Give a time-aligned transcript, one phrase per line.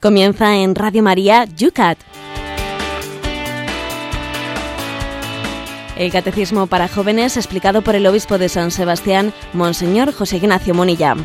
[0.00, 1.98] Comienza en Radio María Yucat.
[5.94, 11.16] El Catecismo para Jóvenes explicado por el Obispo de San Sebastián, Monseñor José Ignacio Monilla.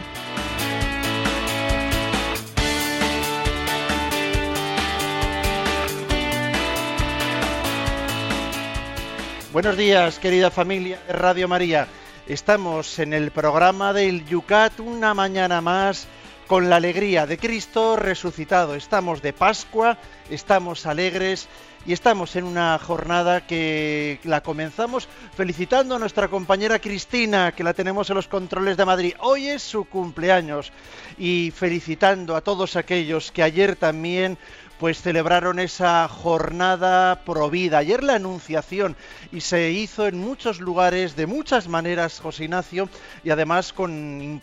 [9.53, 11.87] Buenos días, querida familia de Radio María.
[12.27, 16.09] Estamos en el programa del Yucat una mañana más
[16.47, 18.75] con la alegría de Cristo resucitado.
[18.75, 19.97] Estamos de Pascua,
[20.29, 21.47] estamos alegres
[21.85, 27.73] y estamos en una jornada que la comenzamos felicitando a nuestra compañera Cristina, que la
[27.73, 29.13] tenemos en los controles de Madrid.
[29.19, 30.71] Hoy es su cumpleaños
[31.17, 34.37] y felicitando a todos aquellos que ayer también
[34.79, 37.79] pues celebraron esa jornada provida.
[37.79, 38.95] Ayer la anunciación
[39.31, 42.89] y se hizo en muchos lugares, de muchas maneras, José Ignacio,
[43.23, 44.41] y además con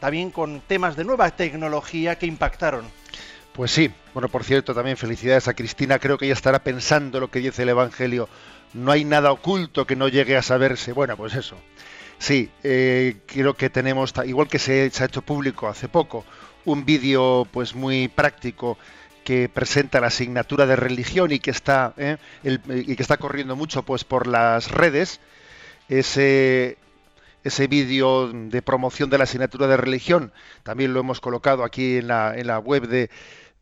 [0.00, 2.84] también con temas de nueva tecnología que impactaron.
[3.52, 7.30] Pues sí, bueno, por cierto, también felicidades a Cristina, creo que ella estará pensando lo
[7.30, 8.28] que dice el Evangelio,
[8.72, 10.92] no hay nada oculto que no llegue a saberse.
[10.92, 11.56] Bueno, pues eso.
[12.18, 16.24] Sí, eh, creo que tenemos, igual que se, se ha hecho público hace poco,
[16.64, 18.76] un vídeo pues muy práctico
[19.28, 22.16] que presenta la asignatura de religión y que está ¿eh?
[22.42, 25.20] que está corriendo mucho pues por las redes
[25.90, 26.78] ese
[27.44, 32.08] ese vídeo de promoción de la asignatura de religión también lo hemos colocado aquí en
[32.08, 33.10] la, en la web de,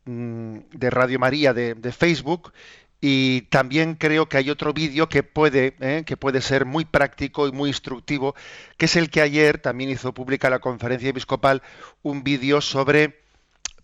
[0.05, 2.53] mm, de Radio María de, Facebook
[3.01, 6.03] y también creo que hay otro vídeo que puede ¿eh?
[6.05, 8.35] que puede ser muy práctico y muy instructivo
[8.77, 11.61] que es el que ayer también hizo pública la conferencia episcopal
[12.03, 13.19] un vídeo sobre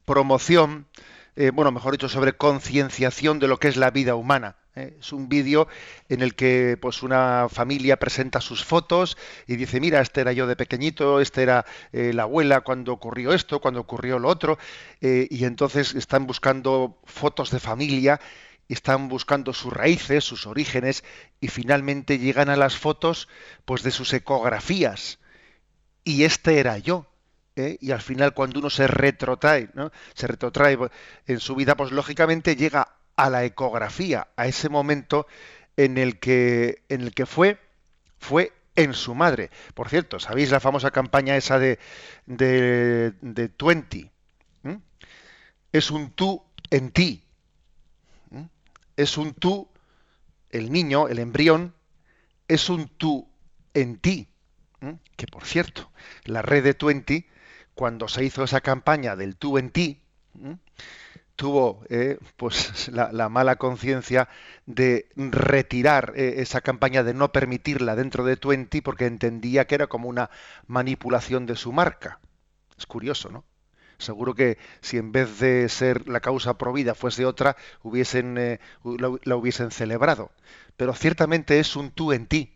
[0.06, 0.88] promoción
[1.36, 4.56] eh, bueno, mejor dicho, sobre concienciación de lo que es la vida humana.
[4.76, 4.96] ¿eh?
[5.00, 5.68] Es un vídeo
[6.10, 9.18] en el que pues una familia presenta sus fotos
[9.48, 13.34] y dice, mira, este era yo de pequeñito, este era eh, la abuela cuando ocurrió
[13.34, 14.58] esto, cuando ocurrió lo otro,
[15.02, 18.20] y entonces están buscando fotos de familia,
[18.70, 21.04] están buscando sus raíces, sus orígenes,
[21.42, 23.28] y finalmente llegan a las fotos
[23.66, 25.20] pues de sus ecografías.
[26.04, 27.08] Y este era yo.
[27.56, 27.78] ¿Eh?
[27.80, 29.92] y al final cuando uno se retrotrae, ¿no?
[30.14, 30.78] se retrotrae
[31.28, 35.28] en su vida, pues lógicamente llega a la ecografía, a ese momento
[35.78, 37.60] en el que, en el que fue,
[38.20, 39.52] fue en su madre.
[39.74, 41.80] Por cierto, ¿sabéis la famosa campaña esa de,
[42.26, 44.12] de, de 20?
[45.72, 47.24] Es un tú en ti.
[48.96, 49.68] Es un tú,
[50.52, 51.74] el niño, el embrión,
[52.48, 53.28] es un tú
[53.74, 54.28] en ti.
[55.16, 55.92] Que por cierto,
[56.26, 57.26] la red de 20
[57.76, 60.02] cuando se hizo esa campaña del tú en ti,
[61.36, 64.30] tuvo eh, pues la, mala conciencia
[64.66, 69.88] de retirar eh, esa campaña de no permitirla dentro de Twenty porque entendía que era
[69.88, 70.30] como una
[70.68, 72.20] manipulación de su marca.
[72.78, 73.44] Es curioso, ¿no?
[73.98, 79.36] Seguro que si en vez de ser la causa provida fuese otra, hubiesen, eh, la,
[79.36, 80.32] hubiesen celebrado.
[80.76, 82.54] Pero ciertamente es un tú en ti.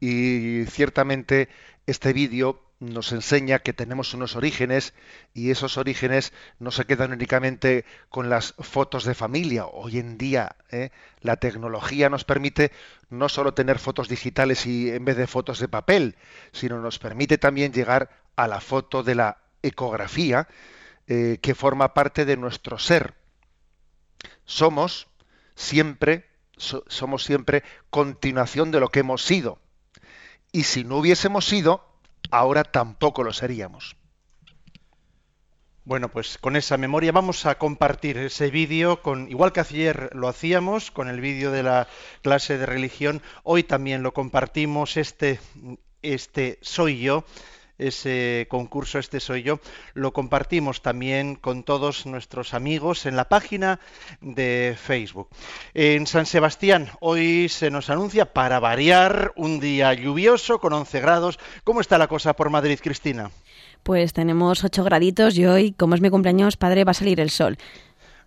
[0.00, 1.48] Y ciertamente
[1.86, 4.92] este vídeo nos enseña que tenemos unos orígenes
[5.34, 9.66] y esos orígenes no se quedan únicamente con las fotos de familia.
[9.66, 10.90] Hoy en día ¿eh?
[11.20, 12.72] la tecnología nos permite
[13.08, 16.16] no solo tener fotos digitales y en vez de fotos de papel,
[16.50, 20.48] sino nos permite también llegar a la foto de la ecografía
[21.06, 23.14] eh, que forma parte de nuestro ser.
[24.44, 25.06] Somos
[25.54, 26.26] siempre
[26.56, 29.58] somos siempre continuación de lo que hemos sido.
[30.52, 31.91] Y si no hubiésemos sido,
[32.32, 33.96] ahora tampoco lo seríamos.
[35.84, 40.28] Bueno, pues con esa memoria vamos a compartir ese vídeo con, igual que ayer lo
[40.28, 41.88] hacíamos con el vídeo de la
[42.22, 45.40] clase de religión, hoy también lo compartimos, este,
[46.00, 47.24] este soy yo,
[47.78, 49.60] ese concurso Este Soy Yo,
[49.94, 53.80] lo compartimos también con todos nuestros amigos en la página
[54.20, 55.28] de Facebook.
[55.74, 61.38] En San Sebastián hoy se nos anuncia para variar un día lluvioso con 11 grados.
[61.64, 63.30] ¿Cómo está la cosa por Madrid, Cristina?
[63.82, 67.30] Pues tenemos 8 graditos y hoy, como es mi cumpleaños, padre, va a salir el
[67.30, 67.58] sol.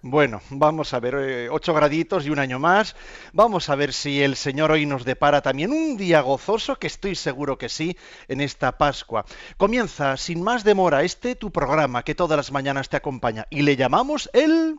[0.07, 2.95] Bueno, vamos a ver, eh, ocho graditos y un año más.
[3.33, 7.15] Vamos a ver si el Señor hoy nos depara también un día gozoso, que estoy
[7.15, 7.97] seguro que sí,
[8.27, 9.25] en esta Pascua.
[9.57, 13.77] Comienza, sin más demora, este tu programa que todas las mañanas te acompaña y le
[13.77, 14.77] llamamos el...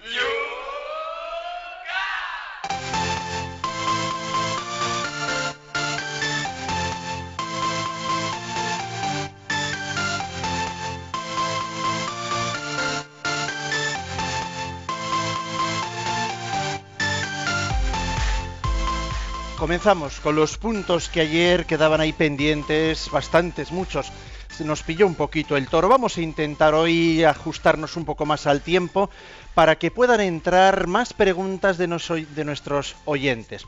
[19.66, 24.12] Comenzamos con los puntos que ayer quedaban ahí pendientes, bastantes, muchos.
[24.60, 25.88] nos pilló un poquito el toro.
[25.88, 29.10] Vamos a intentar hoy ajustarnos un poco más al tiempo
[29.54, 31.88] para que puedan entrar más preguntas de,
[32.32, 33.66] de nuestros oyentes.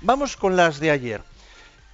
[0.00, 1.22] Vamos con las de ayer.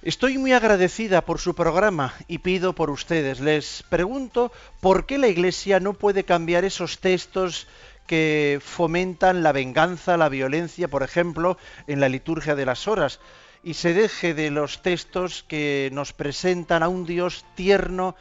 [0.01, 3.39] Estoy muy agradecida por su programa y pido por ustedes.
[3.39, 4.51] Les pregunto
[4.81, 7.67] por qué la Iglesia no puede cambiar esos textos
[8.07, 11.57] que fomentan la venganza, la violencia, por ejemplo,
[11.87, 13.19] en la liturgia de las horas,
[13.63, 18.15] y se deje de los textos que nos presentan a un Dios tierno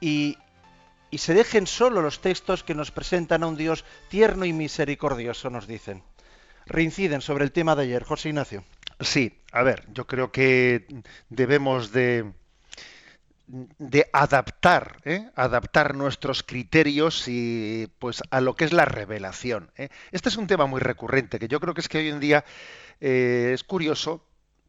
[0.00, 0.38] y,
[1.10, 5.50] y se dejen solo los textos que nos presentan a un Dios tierno y misericordioso,
[5.50, 6.02] nos dicen.
[6.64, 8.64] Reinciden sobre el tema de ayer, José Ignacio.
[9.00, 10.86] Sí, a ver, yo creo que
[11.28, 12.32] debemos de,
[13.46, 15.30] de adaptar, ¿eh?
[15.36, 19.70] adaptar nuestros criterios y pues a lo que es la revelación.
[19.76, 19.90] ¿eh?
[20.10, 22.44] Este es un tema muy recurrente que yo creo que es que hoy en día
[23.00, 24.25] eh, es curioso,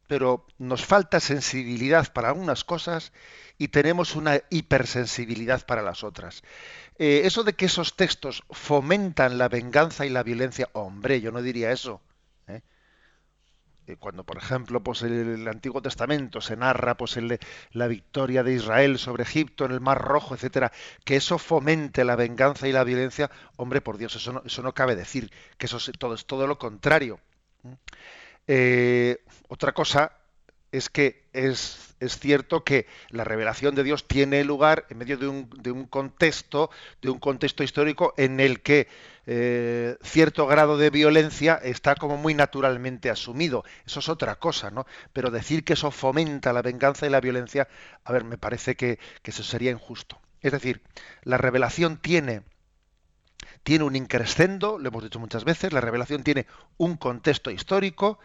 [0.08, 3.12] pero nos falta sensibilidad para algunas cosas
[3.58, 6.42] y tenemos una hipersensibilidad para las otras.
[6.98, 11.70] eso de que esos textos fomentan la venganza y la violencia, hombre, yo no diría
[11.70, 12.00] eso.
[13.88, 17.38] Eh, cuando por ejemplo pues el, Antiguo Testamento se narra pues el,
[17.72, 20.72] la victoria de Israel sobre Egipto en el Mar Rojo, etcétera,
[21.04, 24.74] que eso fomente la venganza y la violencia, hombre, por Dios, eso no, eso no
[24.74, 27.18] cabe decir, que eso es todo, es todo lo contrario.
[28.48, 29.18] Eh,
[29.48, 30.12] otra cosa
[30.72, 35.50] es que es, cierto que la revelación de Dios tiene lugar en medio de un,
[35.50, 36.70] de un contexto,
[37.02, 38.88] de un contexto histórico en el que
[39.26, 43.64] eh, cierto grado de violencia está como muy naturalmente asumido.
[43.86, 44.86] Eso es otra cosa, ¿no?
[45.12, 47.68] Pero decir que eso fomenta la venganza y la violencia,
[48.04, 50.20] a ver, me parece que, que eso sería injusto.
[50.40, 50.82] Es decir,
[51.24, 52.42] la revelación tiene
[53.68, 56.46] tiene un increscendo, lo hemos dicho muchas veces, la revelación tiene
[56.78, 58.18] un contexto histórico,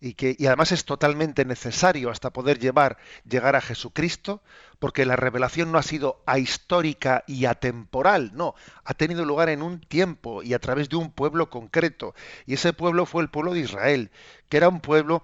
[0.00, 2.96] y que y además es totalmente necesario hasta poder llevar
[3.28, 4.42] llegar a Jesucristo
[4.78, 8.54] porque la revelación no ha sido ahistórica y atemporal no
[8.84, 12.14] ha tenido lugar en un tiempo y a través de un pueblo concreto
[12.44, 14.10] y ese pueblo fue el pueblo de Israel
[14.50, 15.22] que era un pueblo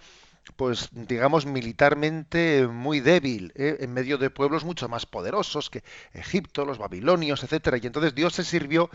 [0.57, 3.77] pues digamos militarmente muy débil ¿eh?
[3.81, 5.85] en medio de pueblos mucho más poderosos que
[6.15, 8.91] Egipto los babilonios etcétera y entonces Dios se sirvió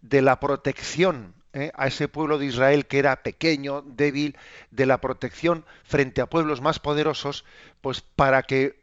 [0.00, 1.72] de la protección ¿eh?
[1.74, 4.36] a ese pueblo de Israel que era pequeño, débil,
[4.70, 7.44] de la protección frente a pueblos más poderosos,
[7.80, 8.80] pues para que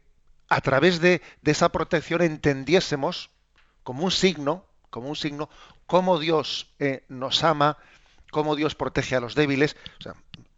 [0.48, 3.30] a través de, esa protección entendiésemos
[3.82, 5.48] como un signo, como un signo,
[5.86, 7.78] cómo Dios eh, nos ama,
[8.30, 9.76] cómo Dios protege a los débiles.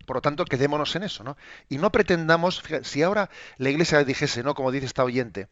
[0.07, 1.37] por lo tanto, quedémonos en eso, ¿no?
[1.69, 3.29] Y no pretendamos, si ahora
[3.59, 4.55] la Iglesia dijese, ¿no?
[4.55, 5.49] Como dice esta oyente,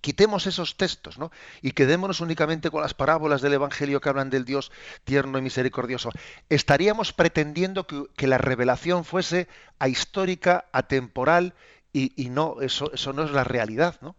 [0.00, 1.30] quitemos esos textos, ¿no?
[1.62, 4.72] Y quedémonos únicamente con las parábolas del Evangelio que hablan del Dios
[5.04, 6.10] tierno y misericordioso.
[6.48, 9.48] Estaríamos pretendiendo que, la revelación fuese
[9.78, 11.54] ahistórica, atemporal,
[11.92, 14.16] y, y, no, eso, no es la realidad, ¿no?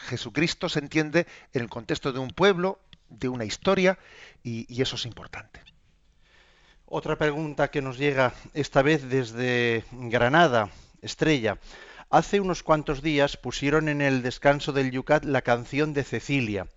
[0.00, 3.98] Jesucristo se entiende en el contexto de un pueblo, de una historia,
[4.42, 5.60] y eso es importante.
[6.86, 10.68] Otra pregunta que nos llega esta vez desde Granada,
[11.02, 11.58] Estrella.
[12.14, 16.68] Hace unos cuantos días pusieron en el descanso del Yucat la canción de Cecilia.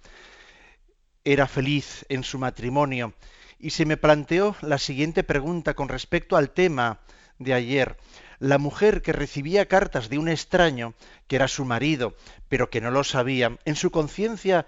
[1.24, 3.14] Era feliz en su matrimonio
[3.60, 7.02] y se me planteó la siguiente pregunta con respecto al tema
[7.38, 7.98] de ayer.
[8.40, 10.96] La mujer que recibía cartas de un extraño,
[11.28, 12.16] que era su marido,
[12.50, 14.66] pero que no lo sabía, en su conciencia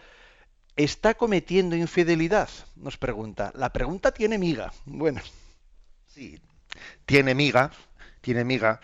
[0.75, 3.51] está cometiendo infidelidad, nos pregunta.
[3.55, 4.71] La pregunta tiene miga.
[4.85, 5.19] Bueno.
[6.05, 6.39] Sí,
[7.07, 7.71] tiene miga,
[8.21, 8.79] tiene miga.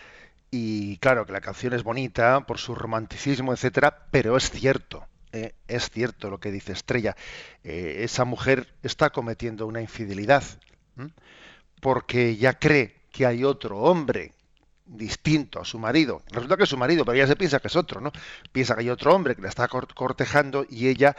[0.50, 5.54] Y claro que la canción es bonita por su romanticismo, etcétera, pero es cierto, eh,
[5.68, 7.16] es cierto lo que dice Estrella.
[7.64, 10.44] Eh, esa mujer está cometiendo una infidelidad
[11.80, 14.32] porque ya cree que hay otro hombre
[14.86, 16.22] distinto a su marido.
[16.30, 18.12] Resulta que es su marido, pero ella se piensa que es otro, ¿no?
[18.52, 21.16] Piensa que hay otro hombre que la está cortejando y ella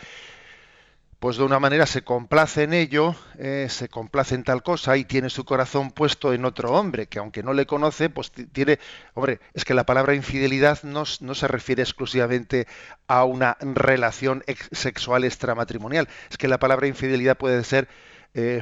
[1.20, 5.06] pues de una manera se complace en ello, eh, se complace en tal cosa y
[5.06, 8.80] tiene su corazón puesto en otro hombre, que aunque no le conoce, pues tiene,
[9.16, 12.68] hombre, es que la palabra infidelidad no, no se refiere exclusivamente
[13.08, 17.88] a una relación sexual extramatrimonial, es que la palabra infidelidad puede ser,
[18.36, 18.62] eh,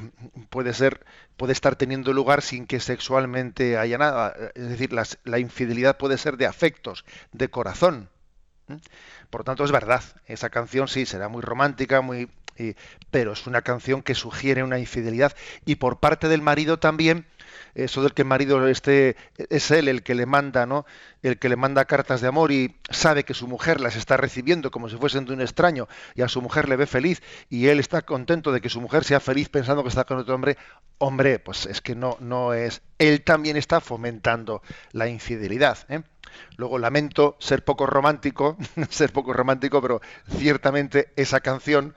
[0.49, 5.97] puede ser, puede estar teniendo lugar sin que sexualmente haya nada, es decir, la infidelidad
[5.97, 8.09] puede ser de afectos, de corazón.
[9.29, 12.29] Por lo tanto, es verdad, esa canción sí será muy romántica, muy
[13.11, 15.35] pero es una canción que sugiere una infidelidad
[15.65, 17.25] y por parte del marido también
[17.75, 19.17] eso del que el marido esté,
[19.49, 20.85] es él el que le manda, ¿no?
[21.21, 24.71] El que le manda cartas de amor y sabe que su mujer las está recibiendo
[24.71, 27.79] como si fuesen de un extraño y a su mujer le ve feliz y él
[27.79, 30.57] está contento de que su mujer sea feliz pensando que está con otro hombre,
[30.99, 32.81] hombre, pues es que no, no es.
[32.97, 34.61] Él también está fomentando
[34.93, 35.79] la infidelidad.
[35.89, 36.01] ¿eh?
[36.57, 38.57] Luego lamento ser poco romántico,
[38.89, 40.01] ser poco romántico, pero
[40.37, 41.95] ciertamente esa canción,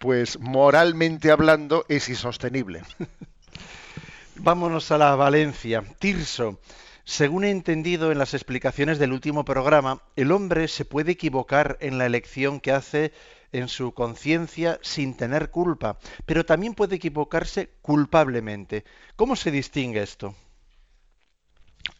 [0.00, 2.82] pues moralmente hablando, es insostenible.
[4.36, 5.84] Vámonos a la Valencia.
[5.98, 6.58] Tirso.
[7.04, 11.98] Según he entendido en las explicaciones del último programa, el hombre se puede equivocar en
[11.98, 13.12] la elección que hace
[13.52, 18.84] en su conciencia sin tener culpa, pero también puede equivocarse culpablemente.
[19.16, 20.34] ¿Cómo se distingue esto?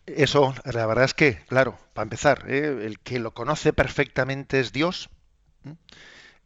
[0.07, 2.87] Eso, la verdad es que, claro, para empezar, ¿eh?
[2.87, 5.11] el que lo conoce perfectamente es Dios.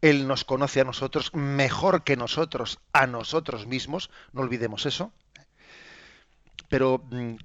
[0.05, 5.15] Él nos conoce a nosotros mejor que nosotros, a nosotros mismos, no olvidemos eso.
[6.69, 7.37] Pero, mm,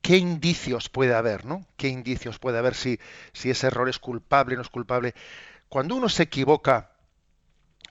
[0.00, 1.66] ¿qué indicios puede haber, no?
[1.76, 2.98] ¿Qué indicios puede haber si,
[3.34, 5.14] ese error es culpable o no es culpable?
[5.68, 6.92] Cuando uno se equivoca,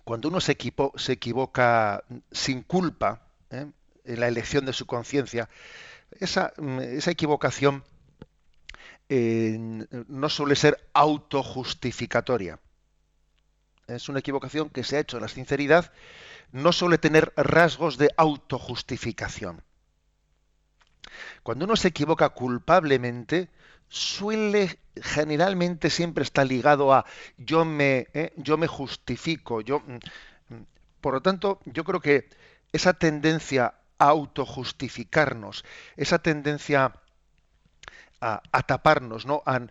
[0.04, 3.68] cuando uno se, equivoca sin culpa ¿eh?
[4.06, 5.50] en la elección de su conciencia,
[6.20, 7.84] esa, mm, equivocación
[9.08, 9.56] eh,
[10.08, 12.60] no suele ser autojustificatoria.
[13.88, 15.92] Es una equivocación que se ha hecho la sinceridad,
[16.52, 19.64] no suele tener rasgos de autojustificación.
[21.44, 23.50] Cuando uno se equivoca culpablemente,
[23.88, 27.06] suele generalmente siempre estar ligado a
[27.38, 30.66] yo me, eh, yo me justifico, yo mm, mm.
[31.02, 32.30] por lo tanto, yo creo que
[32.72, 35.64] esa tendencia autojustificarnos,
[35.96, 36.94] esa tendencia
[38.22, 39.44] a, taparnos, ¿no?
[39.46, 39.62] A,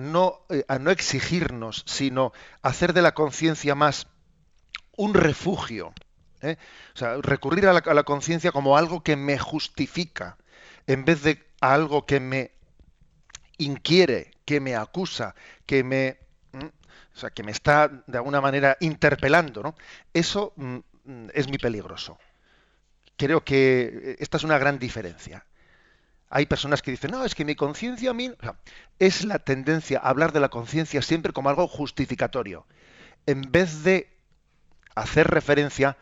[0.00, 4.06] no, eh, a no exigirnos, sino hacer de la conciencia más
[4.96, 5.92] un refugio.
[6.42, 6.56] ¿eh?
[6.94, 10.36] O sea, recurrir a la, conciencia como algo que me justifica,
[10.86, 12.52] en vez de algo que me
[13.58, 15.34] inquiere, que me acusa,
[15.66, 16.18] que me,
[16.52, 19.62] o sea, que me está de alguna manera interpelando.
[19.62, 19.74] ¿no?
[20.12, 22.18] Eso mm, mm, es muy peligroso
[23.16, 25.44] creo que eh, esta es una gran diferencia.
[26.30, 28.32] Hay personas que dicen, no, es que mi conciencia a mí...
[28.98, 32.66] es la tendencia a hablar de la conciencia siempre como algo justificatorio,
[33.26, 34.10] en vez de
[34.94, 35.96] hacer referencia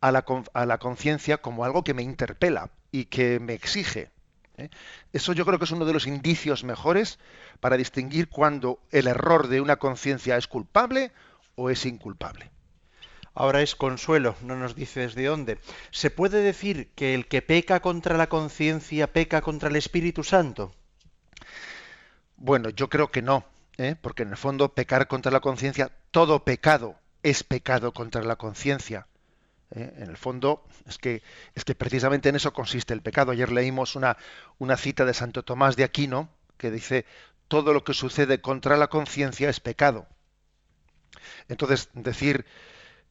[0.00, 4.10] a la, conciencia como algo que me interpela y que me exige.
[4.56, 4.68] ¿eh?
[5.12, 7.18] Eso yo creo que es uno de los indicios mejores
[7.60, 11.12] para distinguir cuando el error de una conciencia es culpable
[11.54, 12.50] o es inculpable
[13.36, 15.58] ahora es consuelo, no nos dice desde dónde.
[15.90, 20.74] ¿Se puede decir que el que peca contra la conciencia peca contra el Espíritu Santo?
[22.36, 23.44] Bueno, yo creo que no,
[23.76, 23.94] ¿eh?
[24.00, 29.06] porque en el fondo pecar contra la conciencia, todo pecado es pecado contra la conciencia.
[29.70, 29.92] ¿eh?
[29.98, 31.22] En el fondo es que,
[31.54, 33.32] es que precisamente en eso consiste el pecado.
[33.32, 34.16] Ayer leímos una,
[34.58, 37.04] una cita de Santo Tomás de Aquino que dice,
[37.48, 40.06] todo lo que sucede contra la conciencia es pecado.
[41.48, 42.46] Entonces, decir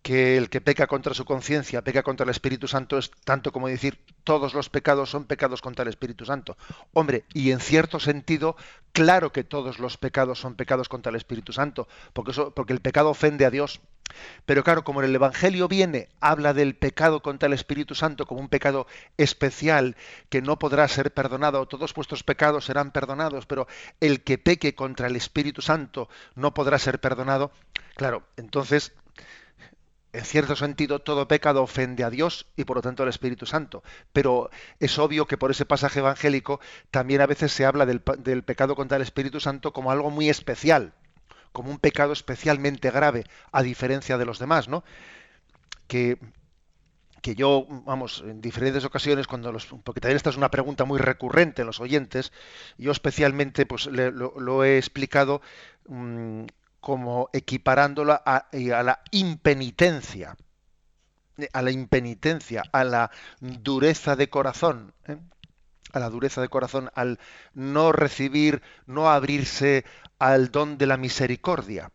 [0.06, 3.68] que el que peca contra su conciencia, peca contra el Espíritu Santo, es tanto como
[3.68, 6.58] decir todos los pecados son pecados contra el Espíritu Santo.
[6.94, 8.56] Hombre, y en cierto sentido,
[8.92, 13.10] claro que todos los pecados son pecados contra el Espíritu Santo, porque, porque el pecado
[13.10, 13.82] ofende a Dios.
[14.46, 18.42] Pero claro, como en el Evangelio viene, habla del pecado contra el Espíritu Santo como
[18.42, 18.86] un pecado
[19.18, 19.96] especial
[20.30, 23.66] que no podrá ser perdonado, todos vuestros pecados serán perdonados, pero
[24.02, 27.50] el que peque contra el Espíritu Santo no podrá ser perdonado.
[27.96, 28.94] Claro, entonces
[30.16, 33.84] en cierto sentido, todo pecado ofende a Dios y por lo tanto al Espíritu Santo.
[34.14, 38.02] Pero es obvio que por ese pasaje evangélico también a veces se habla del,
[38.44, 40.94] pecado contra el Espíritu Santo como algo muy especial,
[41.52, 44.86] como un pecado especialmente grave, a diferencia de los demás, ¿no?
[45.88, 46.18] Que,
[47.22, 51.64] yo, vamos, en diferentes ocasiones, cuando los, porque también esta es una pregunta muy recurrente
[51.64, 52.32] en los oyentes,
[52.78, 55.42] yo especialmente pues lo, he explicado
[55.88, 56.46] mm,
[56.86, 60.38] como equiparándola a, la impenitencia,
[61.52, 65.18] a la impenitencia, a la dureza de corazón, ¿eh?
[65.94, 67.20] a la dureza de corazón, al
[67.56, 69.84] no recibir, no abrirse
[70.20, 71.92] al don de la misericordia,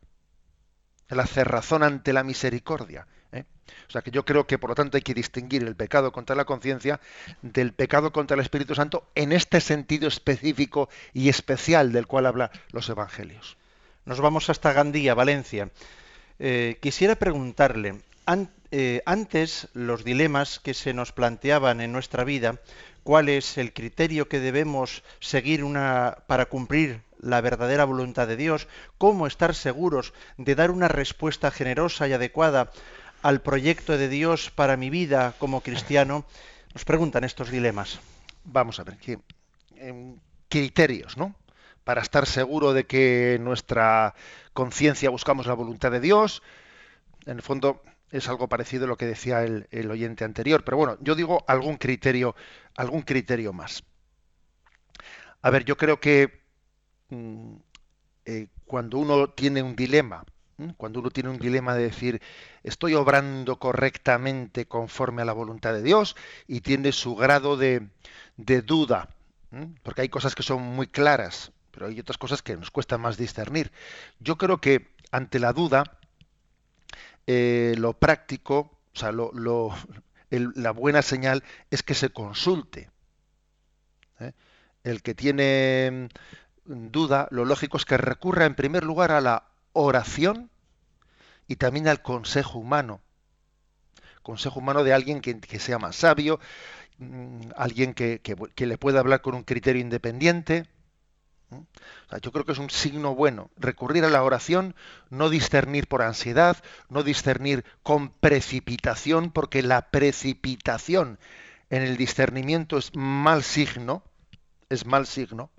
[1.08, 3.06] la cerrazón ante la misericordia.
[3.30, 3.44] ¿eh?
[3.88, 6.34] O sea que yo creo que por lo tanto hay que distinguir el pecado contra
[6.34, 6.98] la conciencia
[7.42, 12.50] del pecado contra el Espíritu Santo en este sentido específico y especial del cual habla
[12.72, 13.59] los evangelios.
[14.04, 15.70] Nos vamos hasta Gandía, Valencia.
[16.38, 18.00] Eh, quisiera preguntarle,
[18.70, 22.60] eh, antes los dilemas que se nos planteaban en nuestra vida,
[23.02, 25.64] cuál es el criterio que debemos seguir
[26.26, 32.08] para cumplir la verdadera voluntad de Dios, cómo estar seguros de dar una respuesta generosa
[32.08, 32.70] y adecuada
[33.22, 36.24] al proyecto de Dios para mi vida como cristiano,
[36.72, 38.00] nos preguntan estos dilemas.
[38.44, 38.96] vamos a ver,
[40.48, 41.34] criterios, ¿no?
[41.84, 44.14] Para estar seguro de que nuestra
[44.52, 46.42] conciencia buscamos la voluntad de Dios.
[47.26, 50.98] En el fondo es algo parecido a lo que decía el, oyente anterior, pero bueno,
[51.00, 52.34] yo digo algún criterio,
[52.76, 53.84] algún criterio más.
[55.42, 56.42] A ver, yo creo que
[57.08, 57.54] mm,
[58.26, 60.24] eh, cuando uno tiene un dilema,
[60.76, 62.20] cuando uno tiene un dilema de decir
[62.62, 67.88] estoy obrando correctamente conforme a la voluntad de Dios y tiene su grado de,
[68.36, 69.08] de duda,
[69.82, 73.16] porque hay cosas que son muy claras, pero hay otras cosas que nos cuesta más
[73.16, 73.72] discernir.
[74.18, 75.98] Yo creo que ante la duda,
[77.26, 79.32] eh, lo práctico, o sea, lo,
[80.30, 82.90] la buena señal es que se consulte.
[84.20, 84.32] ¿eh?
[84.84, 86.08] El que tiene
[86.64, 90.50] mm, duda, lo lógico es que recurra en primer lugar a la oración
[91.46, 93.00] y también al consejo humano.
[94.22, 96.38] Consejo humano de alguien que, que sea más sabio,
[97.00, 98.20] Mm, alguien que,
[98.56, 100.66] le pueda hablar con un criterio independiente.
[102.22, 103.50] Yo creo que es un signo bueno.
[103.56, 104.74] Recurrir a la oración,
[105.10, 106.56] no discernir por ansiedad,
[106.88, 111.18] no discernir con precipitación, porque la precipitación
[111.70, 114.02] en el discernimiento es mal signo,
[114.68, 115.50] es mal signo.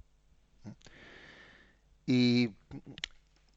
[2.06, 2.52] Y,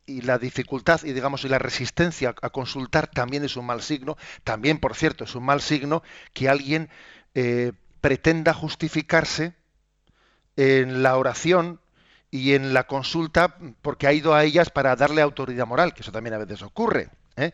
[0.07, 4.19] la dificultad y digamos y la resistencia a consultar también es un mal signo.
[4.45, 6.03] También, por cierto, es un mal signo
[6.35, 6.91] que alguien
[7.35, 7.73] eh,
[8.03, 9.55] pretenda justificarse
[10.57, 11.81] en la oración
[12.35, 16.11] y en la consulta porque ha ido a ellas para darle autoridad moral, que eso
[16.11, 17.11] también a veces ocurre.
[17.37, 17.53] ¿eh?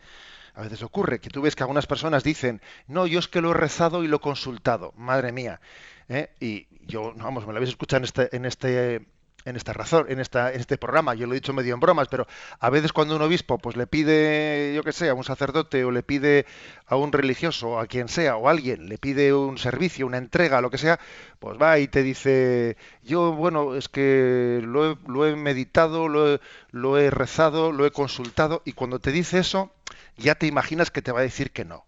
[0.54, 3.50] A veces ocurre que tú ves que algunas personas dicen, no, yo es que lo
[3.50, 5.60] he rezado y lo he consultado, madre mía.
[6.08, 6.30] ¿eh?
[6.40, 9.06] Y yo, vamos, me lo habéis escuchado en este, en este
[9.44, 12.08] en esta razón, en, esta, en este programa, yo lo he dicho medio en bromas,
[12.08, 12.26] pero
[12.58, 15.90] a veces cuando un obispo pues le pide, yo que sé, a un sacerdote o
[15.90, 16.46] le pide
[16.86, 20.60] a un religioso, a quien sea, o a alguien, le pide un servicio, una entrega,
[20.60, 21.00] lo que sea,
[21.38, 26.98] pues va y te dice, yo, bueno, es que lo he, meditado, lo he, lo
[26.98, 29.72] he rezado, lo he consultado, y cuando te dice eso,
[30.16, 31.86] ya te imaginas que te va a decir que no.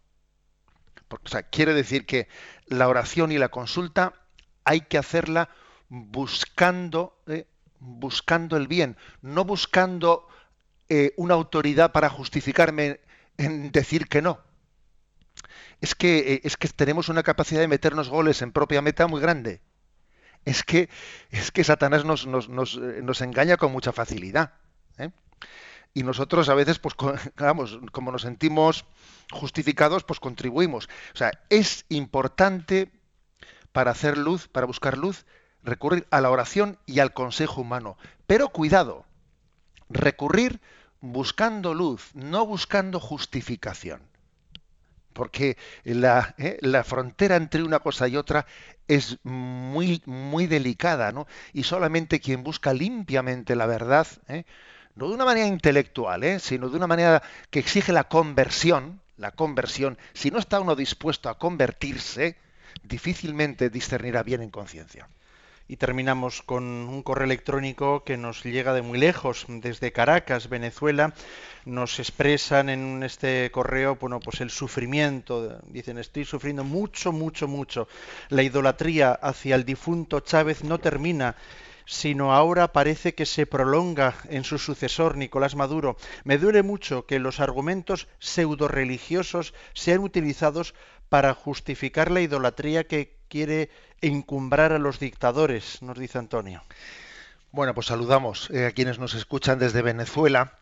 [1.09, 2.29] Porque, o sea, quiere decir que
[2.67, 4.15] la oración y la consulta
[4.65, 5.51] hay que hacerla
[5.95, 7.47] buscando, eh,
[7.79, 10.27] buscando el bien, no buscando
[10.89, 13.01] eh, una autoridad para justificarme
[13.37, 14.41] en decir que no.
[15.83, 19.21] Es que, eh, es que tenemos una capacidad de meternos goles en propia meta muy
[19.21, 19.61] grande.
[20.47, 20.89] Es que,
[21.31, 24.55] es que Satanás nos, nos, nos, engaña con mucha facilidad.
[25.93, 26.95] Y nosotros a veces, pues,
[27.93, 28.87] como nos sentimos
[29.31, 30.89] justificados, pues contribuimos.
[31.13, 32.91] O sea, es importante
[33.73, 35.27] para hacer luz, para buscar luz,
[35.63, 37.97] recurrir a la oración y al consejo humano.
[38.27, 39.05] Pero cuidado,
[39.89, 40.61] recurrir
[41.01, 44.01] buscando luz, no buscando justificación.
[45.13, 48.47] Porque la, eh, la, frontera entre una cosa y otra
[48.89, 51.27] es muy, muy delicada, ¿no?
[51.53, 54.45] Y solamente quien busca limpiamente la verdad, ¿eh?
[54.95, 56.39] no de una manera intelectual, ¿eh?
[56.39, 61.29] sino de una manera que exige la conversión, la conversión, si no está uno dispuesto
[61.29, 62.37] a convertirse,
[62.83, 65.09] difícilmente discernirá bien en conciencia.
[65.73, 71.15] Y terminamos con un correo electrónico que nos llega de muy lejos, desde Caracas, Venezuela.
[71.65, 75.63] Nos expresan en este correo, bueno, pues el sufrimiento.
[75.69, 77.89] Dicen, estoy sufriendo mucho, mucho, mucho.
[78.29, 81.37] La idolatría hacia el difunto Chávez no termina
[81.85, 85.97] sino ahora parece que se prolonga en su sucesor, Nicolás Maduro.
[86.23, 90.75] Me duele mucho que los argumentos pseudo religiosos sean utilizados
[91.09, 93.71] para justificar la idolatría que quiere
[94.03, 96.63] encumbrar a los dictadores, nos dice Antonio.
[97.53, 100.59] Bueno, pues saludamos eh, a quienes nos escuchan desde Venezuela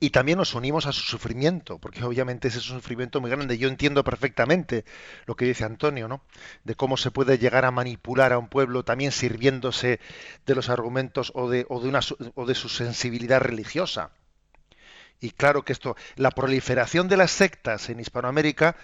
[0.00, 3.58] y también nos unimos a su sufrimiento, porque obviamente ese es un sufrimiento muy grande.
[3.58, 4.84] Yo entiendo perfectamente
[5.26, 6.22] lo que dice Antonio, ¿no?
[6.62, 9.98] De cómo se puede llegar a manipular a un pueblo también sirviéndose
[10.46, 12.00] de los argumentos o de, o de, una,
[12.34, 14.10] o de su sensibilidad religiosa.
[15.20, 18.76] Y claro que esto, la proliferación de las sectas en Hispanoamérica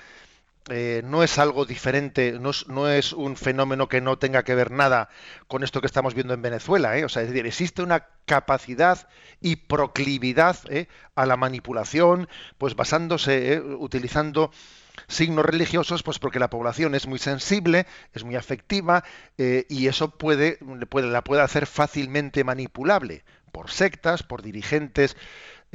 [0.71, 5.11] eh, no es algo diferente, no es, un fenómeno que no tenga que ver nada
[5.47, 6.97] con esto que estamos viendo en Venezuela.
[6.97, 7.05] ¿eh?
[7.05, 9.07] O sea, es decir, existe una capacidad
[9.43, 10.89] y proclividad ¿eh?
[11.15, 14.53] a la manipulación, pues basándose, utilizando
[15.07, 19.05] signos religiosos, pues porque la población es muy sensible, es muy afectiva
[19.37, 25.17] y eso puede, puede, la puede hacer fácilmente manipulable por sectas, por dirigentes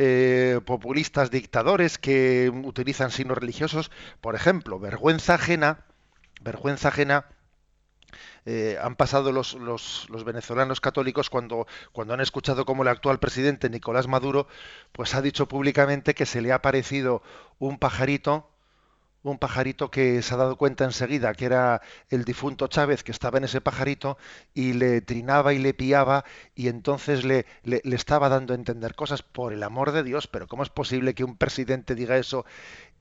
[0.01, 5.83] eh, populistas dictadores que utilizan signos religiosos, por ejemplo, vergüenza ajena,
[6.41, 7.25] vergüenza ajena
[8.45, 13.69] eh, han pasado los, los, venezolanos católicos cuando, cuando han escuchado cómo el actual presidente
[13.69, 14.47] Nicolás Maduro
[14.93, 17.21] pues ha dicho públicamente que se le ha aparecido
[17.59, 18.49] un pajarito
[19.23, 23.37] un pajarito que se ha dado cuenta enseguida que era el difunto Chávez que estaba
[23.37, 24.17] en ese pajarito
[24.53, 26.23] y le trinaba y le piaba
[26.55, 30.47] y entonces le, le, estaba dando a entender cosas por el amor de Dios, pero
[30.47, 32.45] ¿cómo es posible que un presidente diga eso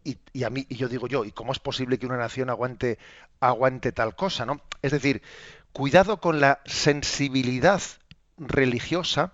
[0.04, 2.50] y, y, a mí y yo digo yo, ¿y cómo es posible que una nación
[2.50, 2.98] aguante
[3.40, 4.61] aguante tal cosa, ¿no?
[4.83, 5.22] Es decir,
[5.72, 7.83] cuidado con la sensibilidad
[8.38, 9.33] religiosa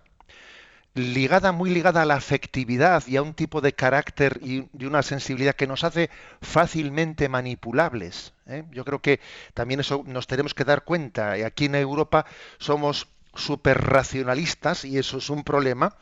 [0.95, 5.03] ligada, muy ligada a la afectividad y a un tipo de carácter y de una
[5.03, 6.09] sensibilidad que nos hace
[6.41, 8.33] fácilmente manipulables.
[8.47, 8.65] ¿eh?
[8.71, 9.21] Yo creo que
[9.55, 11.33] también eso nos tenemos que dar cuenta.
[11.33, 12.27] Aquí en Europa
[12.59, 15.97] somos súper racionalistas y eso es un problema,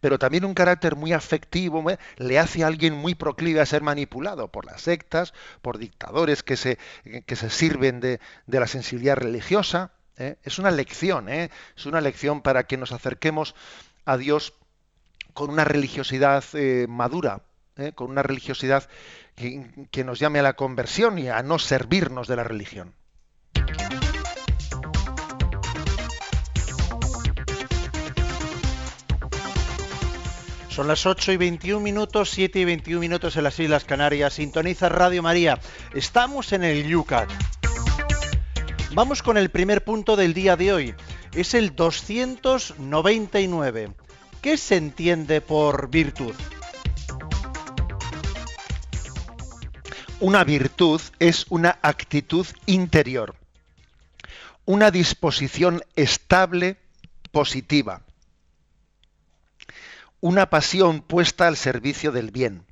[0.00, 1.98] pero también un carácter muy afectivo ¿eh?
[2.16, 6.56] le hace a alguien muy proclive a ser manipulado por las sectas, por dictadores que
[6.56, 6.78] se,
[7.26, 9.92] que se sirven de, de la sensibilidad religiosa.
[10.16, 10.36] ¿eh?
[10.42, 11.50] Es una lección, es
[11.84, 13.54] una lección para que nos acerquemos
[14.04, 14.54] a Dios
[15.32, 17.42] con una religiosidad eh, madura,
[17.76, 18.88] eh, con una religiosidad
[19.34, 22.94] que, nos llame a la conversión y a no servirnos de la religión.
[30.68, 34.34] Son las 8 y 21 minutos, 7 y 21 minutos en las Islas Canarias.
[34.34, 35.58] Sintoniza Radio María.
[35.92, 37.28] Estamos en el Yucat.
[38.94, 40.94] Vamos con el primer punto del día de hoy
[41.32, 43.94] es el 299.
[44.42, 46.34] ¿Qué se entiende por virtud?
[50.20, 53.34] Una virtud es una actitud interior,
[54.66, 56.76] una disposición estable,
[57.30, 58.02] positiva,
[60.20, 62.66] una pasión puesta al servicio del bien.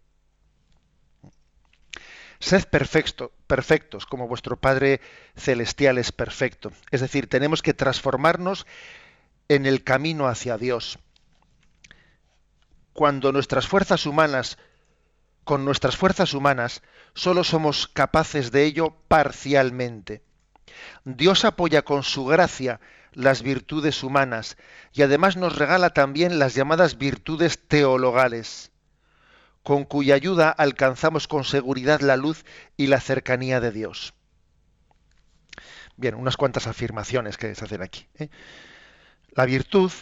[2.40, 5.00] Sed perfecto, perfectos como vuestro Padre
[5.34, 6.70] Celestial es perfecto.
[6.92, 8.64] Es decir, tenemos que transformarnos
[9.48, 11.00] en el camino hacia Dios.
[12.92, 14.56] Cuando nuestras fuerzas humanas,
[15.42, 16.82] con nuestras fuerzas humanas,
[17.12, 20.22] solo somos capaces de ello parcialmente.
[21.04, 22.78] Dios apoya con su gracia
[23.14, 24.58] las virtudes humanas
[24.92, 28.69] y además nos regala también las llamadas virtudes teologales
[29.62, 32.44] con cuya ayuda alcanzamos con seguridad la luz
[32.77, 34.14] y la cercanía de Dios.
[35.96, 38.07] Bien, unas cuantas afirmaciones que se hacen aquí.
[38.18, 38.31] ¿eh?
[39.33, 39.92] La virtud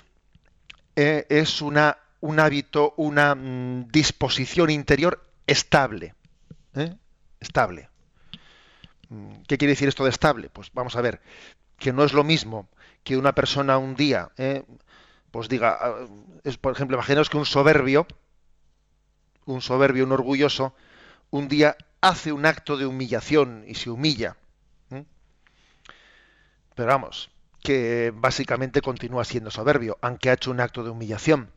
[0.95, 6.15] eh, es una, un hábito, una mm, disposición interior estable.
[6.77, 6.95] ¿eh?
[7.41, 7.89] Estable.
[9.09, 10.51] Mm, ¿Qué quiere decir esto de estable?
[10.51, 11.21] Pues vamos a ver,
[11.79, 12.69] que no es lo mismo
[13.03, 14.31] que una persona un día,
[15.31, 16.07] pues diga, ah,
[16.45, 18.07] es, por ejemplo, imaginaos que un soberbio,
[19.53, 20.75] un soberbio, un orgulloso,
[21.31, 24.37] un día hace un acto de humillación y se humilla.
[26.75, 27.31] Pero vamos,
[27.61, 31.51] que básicamente continúa siendo soberbio, aunque ha hecho un acto de humillación.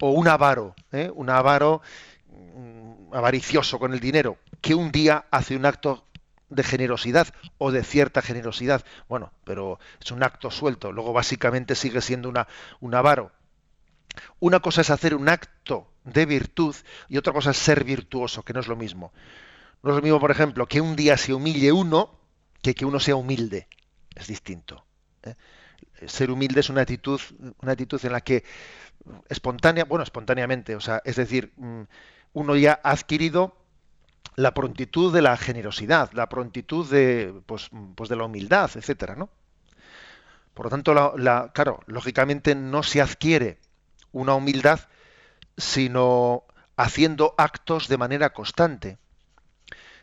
[0.00, 1.10] O un avaro, ¿eh?
[1.14, 1.80] un avaro
[2.28, 6.04] mm, avaricioso con el dinero, que un día hace un acto
[6.50, 8.84] de generosidad o de cierta generosidad.
[9.08, 12.30] Bueno, pero es un acto suelto, luego básicamente sigue siendo
[12.80, 13.32] un avaro.
[14.40, 16.74] Una cosa es hacer un acto de virtud
[17.08, 19.12] y otra cosa es ser virtuoso, que no es lo mismo.
[19.82, 22.18] No es lo mismo, por ejemplo, que un día se humille uno
[22.62, 23.68] que que uno sea humilde.
[24.14, 24.84] Es distinto.
[25.22, 25.34] ¿eh?
[26.06, 27.20] Ser humilde es una actitud,
[27.62, 28.44] una actitud en la que
[29.28, 31.82] espontánea, bueno, espontáneamente, o sea, es decir, mm,
[32.34, 33.56] uno ya ha adquirido
[34.36, 39.30] la prontitud de la generosidad, la prontitud de, pues, pues de la humildad, etcétera, ¿no?
[40.54, 43.58] Por lo tanto, la, claro, lógicamente no se adquiere
[44.12, 44.80] una humildad
[45.58, 46.44] sino
[46.76, 48.96] haciendo actos de manera constante.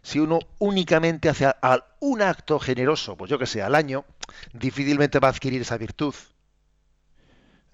[0.04, 1.52] Si uno únicamente hace
[2.00, 4.06] un acto generoso, pues yo que sé, al año,
[4.54, 6.14] difícilmente va a adquirir esa virtud.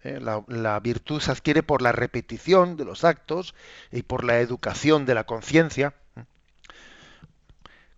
[0.04, 3.54] Eh, la, virtud se adquiere por la repetición de los actos
[3.92, 5.94] y por la educación de la conciencia.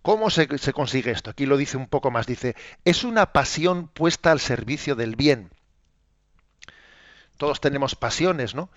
[0.01, 1.29] ¿Cómo se, se, consigue esto?
[1.29, 2.25] Aquí lo dice un poco más.
[2.25, 5.51] Dice, es una pasión puesta al servicio del bien.
[7.37, 8.69] Todos tenemos pasiones, ¿no?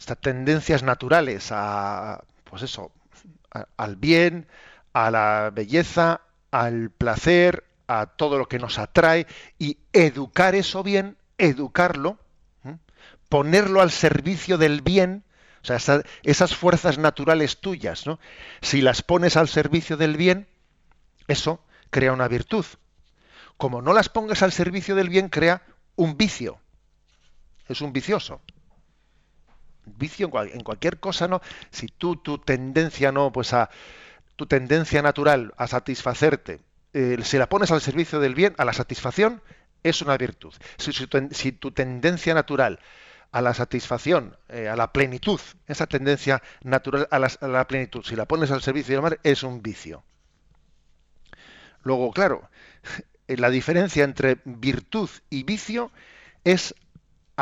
[0.00, 2.90] Estas tendencias naturales a, pues eso,
[3.76, 4.48] al bien,
[4.94, 9.26] a la belleza, al placer, a todo lo que nos atrae
[9.58, 12.18] y educar eso bien, educarlo,
[13.28, 15.22] ponerlo al servicio del bien,
[15.62, 18.18] o sea, esas fuerzas naturales tuyas, ¿no?
[18.62, 20.48] Si las pones al servicio del bien,
[21.28, 22.64] eso crea una virtud.
[23.58, 25.62] Como no las pongas al servicio del bien, crea
[25.94, 26.58] un vicio.
[27.68, 28.40] Es un vicioso
[29.96, 31.40] vicio en, cualquier cosa, ¿no?
[31.70, 33.70] Si tú tu tendencia no, pues a
[34.36, 36.60] tu tendencia natural a satisfacerte,
[36.92, 39.42] eh, si la pones al servicio del bien, a la satisfacción,
[39.82, 40.54] es una virtud.
[40.78, 42.80] Si, tu tendencia natural
[43.32, 48.26] a la satisfacción, eh, a la plenitud, esa tendencia natural a la, plenitud, si la
[48.26, 50.02] pones al servicio del mar, es un vicio.
[51.82, 52.50] Luego, claro,
[53.28, 55.90] la diferencia entre virtud y vicio
[56.44, 56.74] es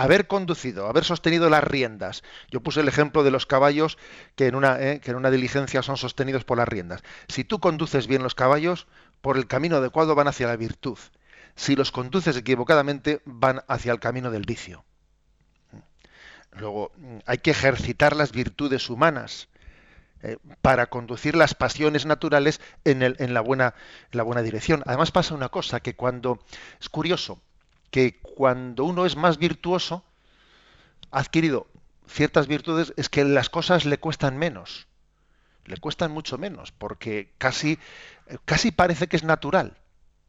[0.02, 2.22] haber conducido, haber sostenido las riendas.
[2.50, 3.98] Yo puse el ejemplo de los caballos
[4.36, 7.02] que en una, eh, que en una diligencia son sostenidos por las riendas.
[7.28, 8.86] Si tú conduces bien los caballos,
[9.20, 10.98] por el camino adecuado van hacia la virtud.
[11.56, 14.84] Si los conduces equivocadamente, van hacia el camino del vicio.
[16.52, 16.92] Luego,
[17.26, 19.48] hay que ejercitar las virtudes humanas
[20.22, 23.74] eh, para conducir las pasiones naturales en, el, en, la buena,
[24.12, 24.82] en la buena dirección.
[24.86, 26.38] Además pasa una cosa, que cuando,
[26.80, 27.40] es curioso,
[27.90, 30.04] que cuando uno es más virtuoso,
[31.10, 31.66] ha adquirido
[32.06, 34.86] ciertas virtudes, es que las cosas le cuestan menos.
[35.64, 37.78] Le cuestan mucho menos, porque casi,
[38.44, 39.76] casi parece que es natural.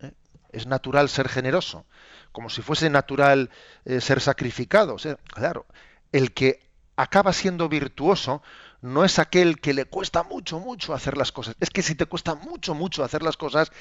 [0.02, 0.12] ¿eh?
[0.52, 1.86] Es natural ser generoso,
[2.32, 3.50] como si fuese natural
[3.86, 4.98] eh, ser sacrificado.
[5.34, 5.66] claro,
[6.12, 6.60] el que
[6.98, 8.42] acaba siendo virtuoso
[8.82, 11.56] no es aquel que le cuesta mucho, mucho hacer las cosas.
[11.60, 13.72] Es que si te cuesta mucho, mucho hacer las cosas,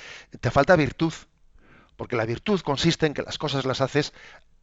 [0.40, 1.12] te falta virtud.
[1.98, 4.12] Porque la virtud consiste en que las cosas las haces